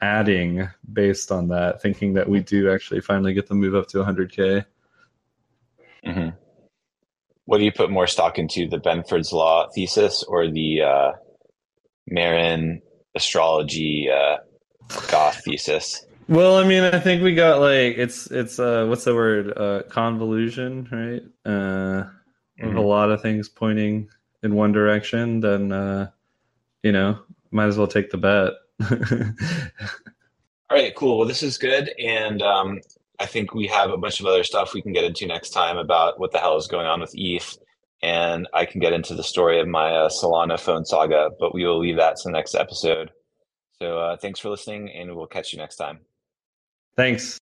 adding 0.00 0.70
based 0.90 1.30
on 1.30 1.48
that, 1.48 1.82
thinking 1.82 2.14
that 2.14 2.28
we 2.28 2.40
do 2.40 2.70
actually 2.72 3.02
finally 3.02 3.34
get 3.34 3.46
the 3.46 3.54
move 3.54 3.74
up 3.74 3.88
to 3.88 3.98
100k. 3.98 4.64
Mm-hmm 6.06 6.28
what 7.48 7.56
do 7.56 7.64
you 7.64 7.72
put 7.72 7.90
more 7.90 8.06
stock 8.06 8.38
into, 8.38 8.68
the 8.68 8.76
Benford's 8.76 9.32
Law 9.32 9.68
thesis 9.70 10.22
or 10.22 10.50
the 10.50 10.82
uh, 10.82 11.12
Marin 12.06 12.82
astrology 13.14 14.10
uh, 14.10 14.36
Goth 15.10 15.44
thesis? 15.44 16.04
Well, 16.28 16.58
I 16.58 16.64
mean, 16.64 16.82
I 16.82 17.00
think 17.00 17.22
we 17.22 17.34
got 17.34 17.60
like 17.60 17.96
it's 17.96 18.30
it's 18.30 18.58
uh 18.58 18.84
what's 18.86 19.04
the 19.04 19.14
word 19.14 19.56
uh 19.56 19.84
convolution, 19.88 20.86
right? 20.92 21.22
Uh 21.50 22.04
mm-hmm. 22.60 22.76
a 22.76 22.82
lot 22.82 23.10
of 23.10 23.22
things 23.22 23.48
pointing 23.48 24.10
in 24.42 24.54
one 24.54 24.72
direction, 24.72 25.40
then 25.40 25.72
uh 25.72 26.10
you 26.82 26.92
know, 26.92 27.18
might 27.50 27.68
as 27.68 27.78
well 27.78 27.86
take 27.86 28.10
the 28.10 28.18
bet. 28.18 28.52
All 30.70 30.76
right, 30.76 30.94
cool. 30.94 31.16
Well, 31.16 31.26
this 31.26 31.42
is 31.42 31.56
good 31.56 31.88
and 31.98 32.42
um 32.42 32.80
I 33.20 33.26
think 33.26 33.54
we 33.54 33.66
have 33.66 33.90
a 33.90 33.96
bunch 33.96 34.20
of 34.20 34.26
other 34.26 34.44
stuff 34.44 34.74
we 34.74 34.82
can 34.82 34.92
get 34.92 35.04
into 35.04 35.26
next 35.26 35.50
time 35.50 35.76
about 35.76 36.20
what 36.20 36.32
the 36.32 36.38
hell 36.38 36.56
is 36.56 36.66
going 36.66 36.86
on 36.86 37.00
with 37.00 37.12
ETH. 37.14 37.58
And 38.02 38.46
I 38.54 38.64
can 38.64 38.80
get 38.80 38.92
into 38.92 39.14
the 39.14 39.24
story 39.24 39.60
of 39.60 39.66
my 39.66 39.90
uh, 39.90 40.08
Solana 40.08 40.58
phone 40.58 40.84
saga, 40.84 41.30
but 41.40 41.52
we 41.52 41.64
will 41.64 41.80
leave 41.80 41.96
that 41.96 42.16
to 42.16 42.22
the 42.24 42.32
next 42.32 42.54
episode. 42.54 43.10
So 43.80 43.98
uh, 43.98 44.16
thanks 44.16 44.38
for 44.38 44.50
listening, 44.50 44.90
and 44.90 45.16
we'll 45.16 45.26
catch 45.26 45.52
you 45.52 45.58
next 45.58 45.76
time. 45.76 46.00
Thanks. 46.96 47.38